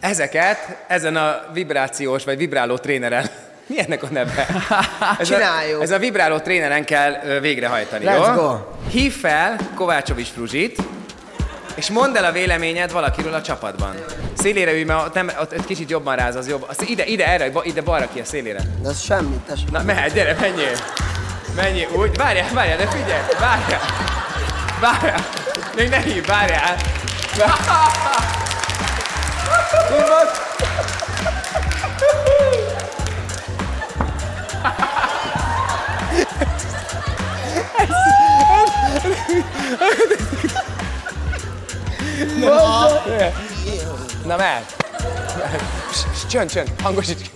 ezeket 0.00 0.58
ezen 0.86 1.16
a 1.16 1.40
vibrációs 1.52 2.24
vagy 2.24 2.36
vibráló 2.38 2.76
tréneren 2.76 3.30
mi 3.66 3.80
ennek 3.80 4.02
a 4.02 4.06
neve? 4.10 4.46
Ez 5.18 5.28
Csináljuk. 5.28 5.80
A, 5.80 5.82
ez 5.82 5.90
a 5.90 5.98
vibráló 5.98 6.38
tréneren 6.38 6.84
kell 6.84 7.12
végrehajtani, 7.40 8.04
Let's 8.04 8.34
jó? 8.34 8.42
go. 8.42 8.56
Hív 8.90 9.16
fel 9.16 9.56
Kovácsovics 9.74 10.28
Fruzsit, 10.28 10.76
és 11.78 11.90
mondd 11.90 12.16
el 12.16 12.24
a 12.24 12.32
véleményed 12.32 12.92
valakiről 12.92 13.34
a 13.34 13.42
csapatban. 13.42 13.94
Szélére 14.36 14.72
ülj, 14.72 14.84
mert 14.84 15.06
ott, 15.06 15.14
nem, 15.14 15.30
ott, 15.40 15.58
ott 15.58 15.66
kicsit 15.66 15.90
jobban 15.90 16.16
ráz, 16.16 16.36
az 16.36 16.48
jobb. 16.48 16.64
Azt 16.68 16.82
ide, 16.82 17.04
ide, 17.04 17.26
erre, 17.26 17.50
ide 17.62 17.82
balra 17.82 18.08
ki 18.12 18.20
a 18.20 18.24
szélére. 18.24 18.60
De 18.82 18.88
az 18.88 19.02
semmi, 19.02 19.40
tess. 19.46 19.60
Na 19.70 19.82
mehet, 19.82 20.12
gyere, 20.12 20.36
menjél. 20.40 20.76
Menjél 21.56 21.88
úgy. 21.96 22.16
Várjál, 22.16 22.52
várjál, 22.52 22.76
de 22.76 22.86
figyelj, 22.86 23.22
várjál. 23.40 23.80
Várjál. 24.80 25.24
Még 25.76 25.88
ne 25.88 25.98
hív, 25.98 26.26
várjál. 26.26 26.76
Tudod? 29.88 30.46
Ez... 37.76 37.88
ez, 37.88 37.90
ez, 39.80 40.28
ez 40.32 40.37
Na 44.24 44.36
mehet. 44.36 44.76
Csönd, 46.30 46.50
csönd, 46.50 46.72
hangosíts. 46.82 47.30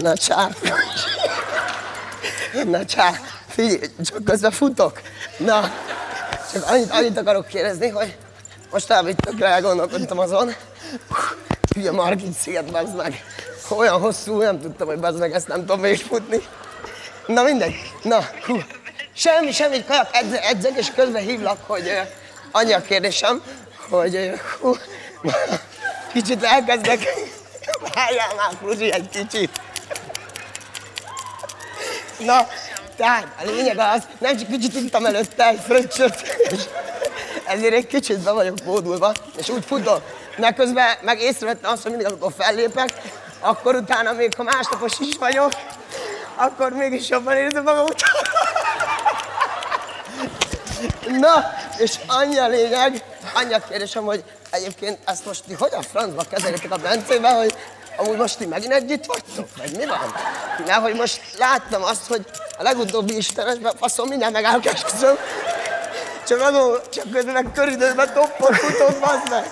Na 0.00 0.16
csár. 0.16 0.56
Na 2.64 2.84
csár. 2.84 3.20
Figyelj, 3.48 3.78
csak 4.04 4.24
közben 4.24 4.50
futok. 4.50 5.00
Na, 5.38 5.60
csak 6.52 6.64
annyit, 6.66 6.90
annyit 6.90 7.18
akarok 7.18 7.46
kérdezni, 7.46 7.88
hogy 7.88 8.16
most 8.70 8.94
itt 9.06 9.20
tökre 9.20 9.46
elgondolkodtam 9.46 10.18
azon. 10.18 10.54
Hülye 11.74 11.90
Margit 11.90 12.32
sziget, 12.32 12.70
meg. 12.96 13.24
Olyan 13.76 14.00
hosszú, 14.00 14.40
nem 14.40 14.60
tudtam, 14.60 14.86
hogy 14.86 14.98
bazd 14.98 15.18
meg, 15.18 15.32
ezt 15.32 15.48
nem 15.48 15.58
tudom 15.58 15.80
végigfutni. 15.80 16.42
Na 17.26 17.42
mindegy. 17.42 17.74
Na, 18.02 18.20
hú. 18.46 18.58
Semmi, 19.14 19.52
semmi, 19.52 19.84
kajak, 19.84 20.08
edz, 20.12 20.32
edzek, 20.32 20.78
és 20.78 20.90
közben 20.94 21.22
hívlak, 21.22 21.58
hogy 21.66 21.86
uh, 21.86 22.08
annyi 22.52 22.72
a 22.72 22.82
kérdésem, 22.82 23.42
hogy 23.90 24.14
uh, 24.14 24.38
hú, 24.60 24.76
kicsit 26.12 26.44
elkezdek. 26.44 26.98
Várjál 27.94 28.34
már, 28.36 28.52
Fruzsi, 28.60 28.92
egy 28.92 29.08
kicsit. 29.08 29.60
Na, 32.18 32.46
tehát 32.96 33.26
a 33.40 33.44
lényeg 33.44 33.78
az, 33.78 34.02
nem 34.18 34.36
csak 34.36 34.48
kicsit 34.48 34.74
ittam 34.74 35.06
előtte 35.06 35.48
egy 35.48 35.60
fröccsöt, 35.66 36.38
ezért 37.46 37.74
egy 37.74 37.86
kicsit 37.86 38.18
be 38.18 38.30
vagyok 38.30 38.58
bódulva, 38.64 39.12
és 39.36 39.48
úgy 39.48 39.64
futok. 39.64 40.00
De 40.36 40.52
közben 40.52 40.96
meg 41.00 41.20
észrevettem 41.20 41.70
azt, 41.70 41.82
hogy 41.82 41.90
mindig, 41.90 42.08
amikor 42.08 42.32
fellépek, 42.36 42.90
akkor 43.42 43.74
utána 43.74 44.12
még, 44.12 44.34
ha 44.36 44.42
másnapos 44.42 44.98
is 44.98 45.16
vagyok, 45.16 45.52
akkor 46.34 46.72
mégis 46.72 47.08
jobban 47.08 47.36
érzem 47.36 47.62
magam. 47.62 47.86
Na, 51.06 51.52
és 51.78 51.94
annyi 52.06 52.38
a 52.38 52.48
lényeg, 52.48 53.04
annyi 53.34 53.52
a 53.52 53.62
kérdésem, 53.68 54.04
hogy 54.04 54.24
egyébként 54.50 54.98
ezt 55.04 55.26
most 55.26 55.44
ti 55.46 55.54
hogy 55.54 55.74
a 55.74 55.82
francba 55.82 56.22
kezelitek 56.30 56.72
a 56.72 56.76
Bencébe, 56.76 57.28
hogy 57.28 57.54
amúgy 57.96 58.16
most 58.16 58.38
ti 58.38 58.46
megint 58.46 58.72
együtt 58.72 59.06
vagytok, 59.06 59.48
vagy 59.56 59.76
mi 59.76 59.86
van? 59.86 60.14
Mert 60.66 60.80
hogy 60.80 60.94
most 60.94 61.20
láttam 61.38 61.82
azt, 61.82 62.06
hogy 62.06 62.26
a 62.58 62.62
legutóbbi 62.62 63.16
istenesben 63.16 63.76
faszom 63.76 64.08
minden 64.08 64.32
megállkesküszöm, 64.32 65.16
csak 66.26 66.40
azon, 66.40 66.78
csak 66.92 67.10
közben 67.10 67.52
meg 67.96 68.12
toppot 68.12 68.56
futott, 68.56 69.00
bazd 69.00 69.28
meg. 69.30 69.44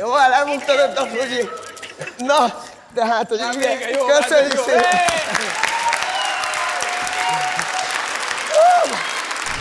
Jó, 0.00 0.12
hát 0.12 0.32
elmondtad 0.32 0.92
a 0.96 1.00
Fruzsi. 1.06 1.48
Na, 2.18 2.54
de 2.94 3.06
hát, 3.06 3.28
hogy 3.28 3.40
igen, 3.52 3.78
köszönjük 4.06 4.58
szépen. 4.66 4.84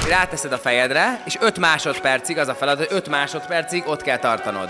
Ráteszed 0.10 0.52
a 0.52 0.58
fejedre, 0.58 1.22
és 1.26 1.38
5 1.40 1.58
másodpercig 1.60 2.38
az 2.38 2.48
a 2.48 2.56
feladat, 2.56 2.88
hogy 2.88 2.98
5 2.98 3.08
másodpercig 3.10 3.84
ott 3.88 4.02
kell 4.02 4.18
tartanod. 4.18 4.70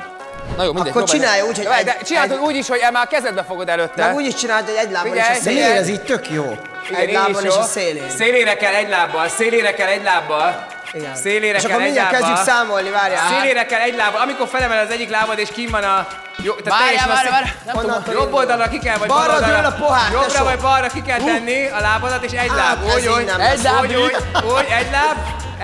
Na 0.58 0.63
jó, 0.63 0.73
mindegy. 0.73 0.91
Akkor 0.91 1.03
csinálja 1.03 1.45
úgy, 1.45 1.55
hogy 1.55 1.65
Jó, 1.65 1.71
egy- 1.71 1.86
de 1.86 1.97
csinálod 2.05 2.32
egy- 2.32 2.38
úgy 2.38 2.55
is, 2.55 2.67
hogy 2.67 2.79
már 2.91 3.03
a 3.05 3.08
kezedbe 3.08 3.43
fogod 3.43 3.69
előtte. 3.69 4.05
Meg 4.05 4.15
úgy 4.15 4.25
is 4.25 4.34
csináld, 4.36 4.65
hogy 4.65 4.75
egy 4.75 4.91
lábon 4.91 5.15
is 5.15 5.21
a 5.21 5.23
Figyelj, 5.23 5.39
szélén. 5.41 5.63
miért 5.63 5.77
ez 5.79 5.88
így 5.88 6.01
tök 6.01 6.29
jó? 6.29 6.58
Egy 6.97 7.08
így 7.08 7.13
lábon 7.13 7.45
is 7.45 7.55
a 7.55 7.63
szélén. 7.63 8.10
Szélére 8.17 8.55
kell 8.55 8.73
egy 8.73 8.89
lábbal, 8.89 9.27
szélére 9.29 9.73
kell 9.73 9.88
egy 9.88 10.03
lábbal. 10.03 10.65
Igen. 10.91 11.15
Szélére 11.15 11.56
És 11.58 11.62
kell 11.62 11.71
akkor 11.71 11.82
egy 11.86 11.91
mindjárt 11.91 12.12
kezdjük 12.17 12.38
számolni, 12.38 12.89
várjál. 12.89 13.28
Szélére 13.30 13.65
kell 13.65 13.80
egy 13.80 13.95
lábbal. 13.95 14.21
Amikor 14.21 14.47
felemeled 14.47 14.86
az 14.86 14.91
egyik 14.93 15.10
lábad, 15.10 15.39
és 15.39 15.49
kim 15.54 15.69
van 15.71 15.84
a... 15.84 16.08
Jó, 16.41 16.54
tehát 16.54 16.80
Várjál, 16.80 17.06
teljesen 17.06 17.10
a 17.10 17.13
várjál, 17.13 17.32
várjál. 17.32 17.75
Honnan. 17.75 18.04
Jobb 18.12 18.34
oldalra 18.34 18.67
ki 18.69 18.80
kell, 18.80 18.97
vagy 18.97 19.08
Balra 19.08 19.25
bal 19.34 19.41
oldalra. 19.43 19.67
a 19.67 19.71
pohár, 19.71 20.12
Jobbra 20.12 20.28
tesó. 20.32 20.43
vagy 20.43 20.60
balra 20.60 20.88
ki 20.88 21.02
kell 21.02 21.17
tenni 21.19 21.67
a 21.67 21.80
lábadat, 21.80 22.23
és 22.23 22.32
egy 22.32 22.47
Hát, 22.49 22.58
láb. 22.58 22.84
Úgy, 22.84 23.08
úgy. 23.08 23.32
Egy 23.39 23.62
láb, 23.63 23.82
úgy, 23.82 23.95
úgy, 23.95 24.15
úgy, 24.56 24.65
egy 24.80 24.91
láb, 24.91 25.17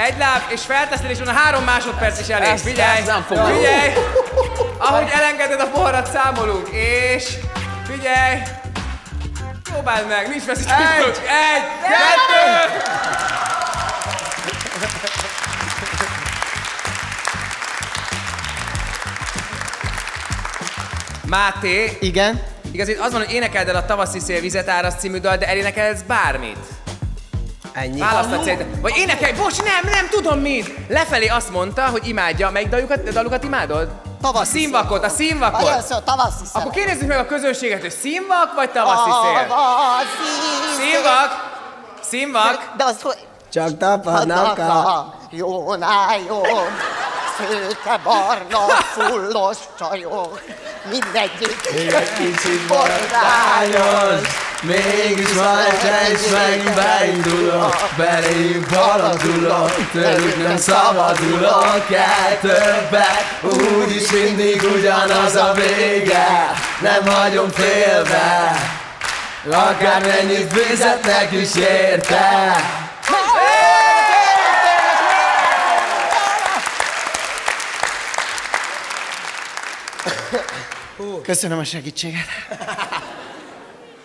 egy 0.07 0.17
láb, 0.17 0.41
és 0.47 0.61
felteszed, 0.67 1.09
és 1.09 1.17
van 1.25 1.35
három 1.35 1.63
másodperc 1.63 2.19
is 2.19 2.27
elég. 2.27 2.49
Ezt- 2.49 2.63
Figyelj, 2.63 2.97
ezt 2.97 3.07
nem 3.07 3.25
fogom. 3.27 3.45
figyelj. 3.45 3.93
Ahogy 4.87 5.09
elengeded 5.13 5.59
a 5.59 5.67
poharat, 5.67 6.09
számolunk, 6.11 6.67
és 6.69 7.29
figyelj. 7.91 8.37
Próbáld 9.71 10.07
meg, 10.07 10.27
nincs 10.29 10.43
veszítés. 10.45 10.75
Egy, 10.97 11.05
egy, 11.05 11.63
kettő. 11.81 12.73
Máté, 21.35 21.97
Igen? 22.01 22.41
igaz, 22.71 22.87
itt 22.87 22.99
az 22.99 23.11
van, 23.11 23.23
hogy 23.25 23.33
énekeld 23.33 23.67
el 23.67 23.75
a 23.75 23.85
Tavaszi 23.85 24.19
szél 24.19 24.41
vizet 24.41 24.69
árasz 24.69 24.95
című 24.99 25.17
dal, 25.17 25.37
de 25.37 25.47
elénekelsz 25.47 26.01
bármit. 26.07 26.57
Ennyi. 27.73 27.99
Választhatsz 27.99 28.43
szerintem. 28.43 28.81
Vagy 28.81 28.93
énekelj, 28.97 29.33
bocs, 29.33 29.57
nem, 29.57 29.91
nem 29.91 30.07
tudom 30.09 30.39
mit. 30.39 30.75
Lefelé 30.87 31.27
azt 31.27 31.51
mondta, 31.51 31.85
hogy 31.85 32.07
imádja. 32.07 32.49
Melyik 32.49 32.69
dalukat, 32.69 33.09
dalukat 33.09 33.43
imádod? 33.43 33.87
Tavaszi 34.21 34.57
A 34.57 34.59
színvakot, 34.59 35.03
a 35.03 35.09
színvakot. 35.09 35.61
Nagyon 35.61 35.81
szó, 35.81 35.97
tavaszi 35.97 36.45
szem. 36.45 36.61
Akkor 36.61 36.73
kérdezzük 36.73 37.07
meg 37.07 37.17
a 37.17 37.25
közönséget, 37.25 37.81
hogy 37.81 37.91
színvak 37.91 38.53
vagy 38.55 38.69
tavaszi 38.69 39.09
szél? 39.09 39.47
Tavaszi 39.47 40.05
Színvak! 40.77 41.29
Színvak! 42.01 42.71
De 42.77 42.83
az 42.83 43.01
hogy... 43.01 43.27
Csak 43.51 43.77
tapadnak 43.77 44.57
a... 44.57 45.13
Jó, 45.29 45.75
nájon, 45.75 46.67
szőke, 47.37 47.99
barna, 48.03 48.65
fullos 48.67 49.57
csajok, 49.79 50.41
mindegyik 50.89 51.57
egy 51.93 52.13
kicsit 52.17 52.67
Bordályos, 52.67 54.27
mégis 54.61 55.33
van 55.33 55.57
egy 56.05 56.19
meg 56.31 56.73
beindulok, 56.75 57.89
beléjük 57.97 58.73
haladulok, 58.73 59.91
tőlük 59.91 60.47
nem 60.47 60.57
szabadulok 60.57 61.85
el 61.91 62.39
többet, 62.41 63.25
úgyis 63.41 64.11
mindig 64.11 64.63
ugyanaz 64.75 65.35
a 65.35 65.53
vége, 65.53 66.51
nem 66.81 67.07
hagyom 67.07 67.49
félbe, 67.49 68.55
akármennyit 69.51 70.53
fizetnek 70.53 71.31
is 71.31 71.55
érte. 71.55 72.84
Köszönöm 81.23 81.59
a 81.59 81.63
segítséget. 81.63 82.25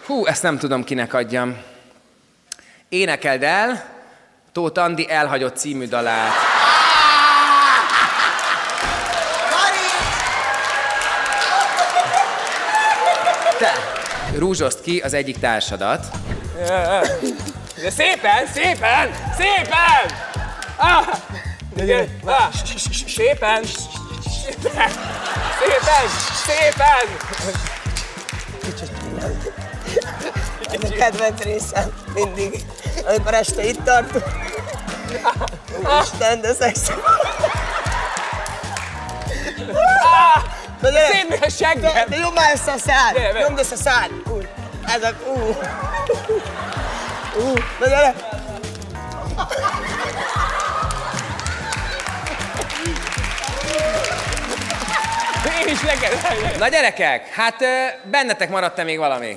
Hú, 0.07 0.27
ezt 0.27 0.42
nem 0.42 0.59
tudom 0.59 0.85
kinek 0.85 1.14
adjam. 1.14 1.57
Énekeld 2.88 3.42
el 3.42 3.85
Tóth 4.53 4.81
Andi 4.81 5.11
elhagyott 5.11 5.57
című 5.57 5.87
dalát. 5.87 6.33
Te. 13.59 13.73
Rúzsozd 14.37 14.81
ki 14.81 14.99
az 14.99 15.14
egyik 15.14 15.38
társadat. 15.38 16.07
De 17.83 17.90
szépen, 17.90 18.46
szépen, 18.55 19.11
szépen! 19.37 20.18
Ah! 20.77 21.07
Ah! 22.25 22.53
Szépen! 23.07 23.64
Szépen! 23.64 25.39
Szépen! 25.61 26.09
Szépen! 26.46 27.16
Ez 30.70 30.90
a 30.90 30.94
kedvenc 30.94 31.42
részem 31.42 31.92
mindig, 32.14 32.64
amikor 33.09 33.35
este 33.35 33.64
itt 33.64 33.85
tartunk. 33.85 34.25
Isten, 36.03 36.40
de 36.40 36.53
szexi. 36.55 36.92
Na 40.81 40.88
gyere! 40.90 41.07
Szépen 41.12 41.37
a 41.37 41.40
De, 41.40 41.49
seggem! 41.49 42.09
de 42.09 42.16
jobb 42.16 42.35
már 42.35 42.53
össze 42.55 42.73
a 42.73 42.79
szád! 42.79 43.12
Gyere, 43.12 43.33
gyere. 43.33 43.40
Nyomd 43.40 43.59
össze 43.59 43.75
a 43.75 43.79
szád! 43.79 44.11
Úgy. 44.33 44.49
Ez 44.87 45.03
a... 45.03 45.14
Ú. 45.27 45.57
Ú. 47.40 47.53
Na 47.81 47.87
gyere! 47.87 48.14
Én 55.66 55.73
is 55.73 55.81
neked! 55.81 56.59
Na 56.59 56.68
gyerekek, 56.68 57.29
hát 57.29 57.57
bennetek 58.11 58.51
maradt-e 58.51 58.85
még 58.85 58.99
valami? 58.99 59.37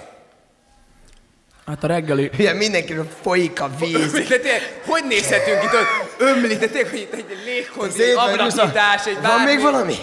Hát 1.67 1.83
a 1.83 1.87
reggeli... 1.87 2.29
Ugye 2.39 2.53
mindenkiről 2.53 3.07
folyik 3.21 3.61
a 3.61 3.69
víz. 3.79 4.11
De 4.29 4.37
tényleg, 4.37 4.79
hogy 4.85 5.03
nézhetünk 5.07 5.63
itt, 5.63 5.73
ott 5.73 6.15
ömlik, 6.17 6.59
de 6.59 6.67
tényleg, 6.67 6.89
hogy 6.89 6.99
itt 6.99 7.13
egy 7.13 7.91
Szépen, 7.91 8.17
ablaknyitás, 8.17 9.05
egy 9.05 9.13
Van 9.13 9.21
bármi. 9.21 9.45
még 9.45 9.61
valami? 9.61 9.95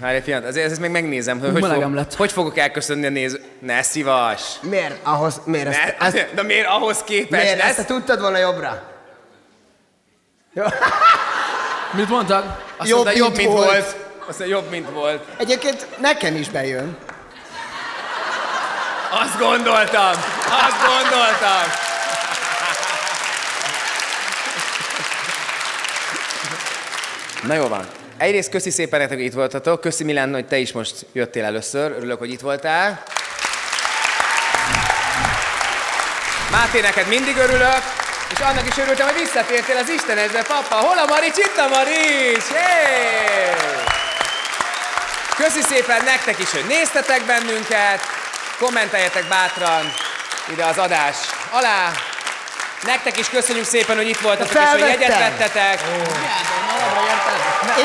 Várj 0.00 0.16
egy 0.16 0.22
pillanat, 0.22 0.48
azért 0.48 0.70
ezt 0.70 0.80
még 0.80 0.90
megnézem, 0.90 1.40
hogy 1.40 1.50
hogy, 1.50 1.64
fog, 1.72 1.94
lett. 1.94 2.14
hogy 2.14 2.32
fogok 2.32 2.58
elköszönni 2.58 3.06
a 3.06 3.10
néző... 3.10 3.40
Ne 3.58 3.82
szívas! 3.82 4.42
Miért? 4.60 4.94
Ahhoz, 5.02 5.40
miért 5.44 5.66
ezt, 5.66 5.78
Ne, 5.98 6.06
ezt, 6.06 6.34
de 6.34 6.42
miért 6.42 6.66
ahhoz 6.66 6.98
képest 7.04 7.42
miért 7.42 7.58
ezt 7.60 7.66
lesz? 7.66 7.74
te 7.76 7.84
tudtad 7.84 8.20
volna 8.20 8.38
jobbra? 8.38 8.82
Mit 11.92 12.08
mondtak? 12.08 12.62
Azt 12.76 12.88
Jobb, 12.88 13.04
mondta, 13.04 13.18
jobb, 13.18 13.36
mint 13.36 13.48
mint 13.48 13.58
volt. 13.58 13.70
volt. 13.70 14.05
Azt 14.28 14.38
mondja, 14.38 14.56
jobb, 14.56 14.70
mint 14.70 14.90
volt. 14.90 15.24
Egyébként 15.36 15.86
nekem 16.00 16.34
is 16.34 16.48
bejön. 16.48 16.96
Azt 19.10 19.38
gondoltam! 19.38 20.12
Azt 20.48 20.80
gondoltam! 20.86 21.84
Na 27.42 27.54
jó 27.54 27.66
van. 27.66 27.86
Egyrészt 28.16 28.50
köszi 28.50 28.70
szépen 28.70 28.98
nektek, 28.98 29.16
hogy 29.16 29.26
itt 29.26 29.32
voltatok. 29.32 29.80
Köszi 29.80 30.04
Milán, 30.04 30.32
hogy 30.32 30.46
te 30.46 30.56
is 30.56 30.72
most 30.72 31.06
jöttél 31.12 31.44
először. 31.44 31.90
Örülök, 31.90 32.18
hogy 32.18 32.30
itt 32.30 32.40
voltál. 32.40 33.02
Máté, 36.50 36.80
neked 36.80 37.08
mindig 37.08 37.36
örülök, 37.36 37.82
és 38.32 38.38
annak 38.38 38.66
is 38.68 38.78
örültem, 38.78 39.06
hogy 39.06 39.18
visszatértél 39.18 39.76
az 39.76 39.88
Istenedbe, 39.88 40.42
papa. 40.42 40.74
Hol 40.74 40.98
a 40.98 41.06
Marics? 41.06 41.36
Itt 41.36 41.56
a 41.56 41.68
Marics! 41.68 42.44
Hey! 42.44 43.95
Köszi 45.36 45.60
szépen 45.62 46.04
nektek 46.04 46.38
is, 46.38 46.50
hogy 46.50 46.64
néztetek 46.68 47.24
bennünket. 47.26 48.00
Kommenteljetek 48.58 49.28
bátran 49.28 49.92
ide 50.52 50.64
az 50.64 50.78
adás 50.78 51.16
alá. 51.50 51.90
Nektek 52.82 53.18
is 53.18 53.28
köszönjük 53.28 53.64
szépen, 53.64 53.96
hogy 53.96 54.08
itt 54.08 54.20
voltatok, 54.20 54.62
és 54.62 54.68
hogy 54.70 54.80
jegyet 54.80 55.18
vettetek. 55.18 55.80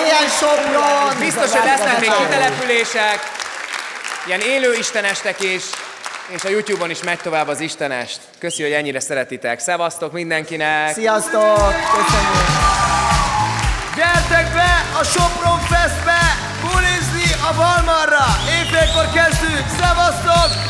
Ilyen 0.06 0.30
Sopron! 0.40 1.20
Biztos, 1.20 1.52
hogy 1.52 1.66
lesznek 1.66 2.00
még 2.00 2.12
kitelepülések, 2.18 3.20
ilyen 4.26 4.40
élő 4.40 4.74
istenestek 4.74 5.42
is, 5.44 5.64
és 6.28 6.44
a 6.44 6.50
YouTube-on 6.50 6.90
is 6.90 7.04
megy 7.04 7.20
tovább 7.20 7.48
az 7.48 7.60
istenest. 7.60 8.20
Köszi, 8.40 8.64
hogy 8.64 8.72
ennyire 8.72 9.00
szeretitek. 9.00 9.60
Szevasztok 9.60 10.12
mindenkinek! 10.12 10.94
Sziasztok! 10.94 11.74
Köszönjük! 11.92 12.46
Gyertek 13.96 14.54
be 14.54 14.86
a 15.00 15.04
Sopron 15.04 15.60
Festbe! 15.60 16.31
Bulizni 17.62 17.68
a 17.68 17.86
Valmarra! 17.86 18.26
Éjfélkor 18.60 19.06
kezdünk! 19.14 19.68
Szevasztok! 19.68 20.70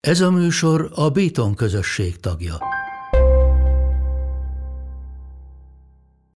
Ez 0.00 0.20
a 0.20 0.30
műsor 0.30 0.90
a 0.94 1.10
Béton 1.10 1.54
közösség 1.54 2.20
tagja. 2.20 2.58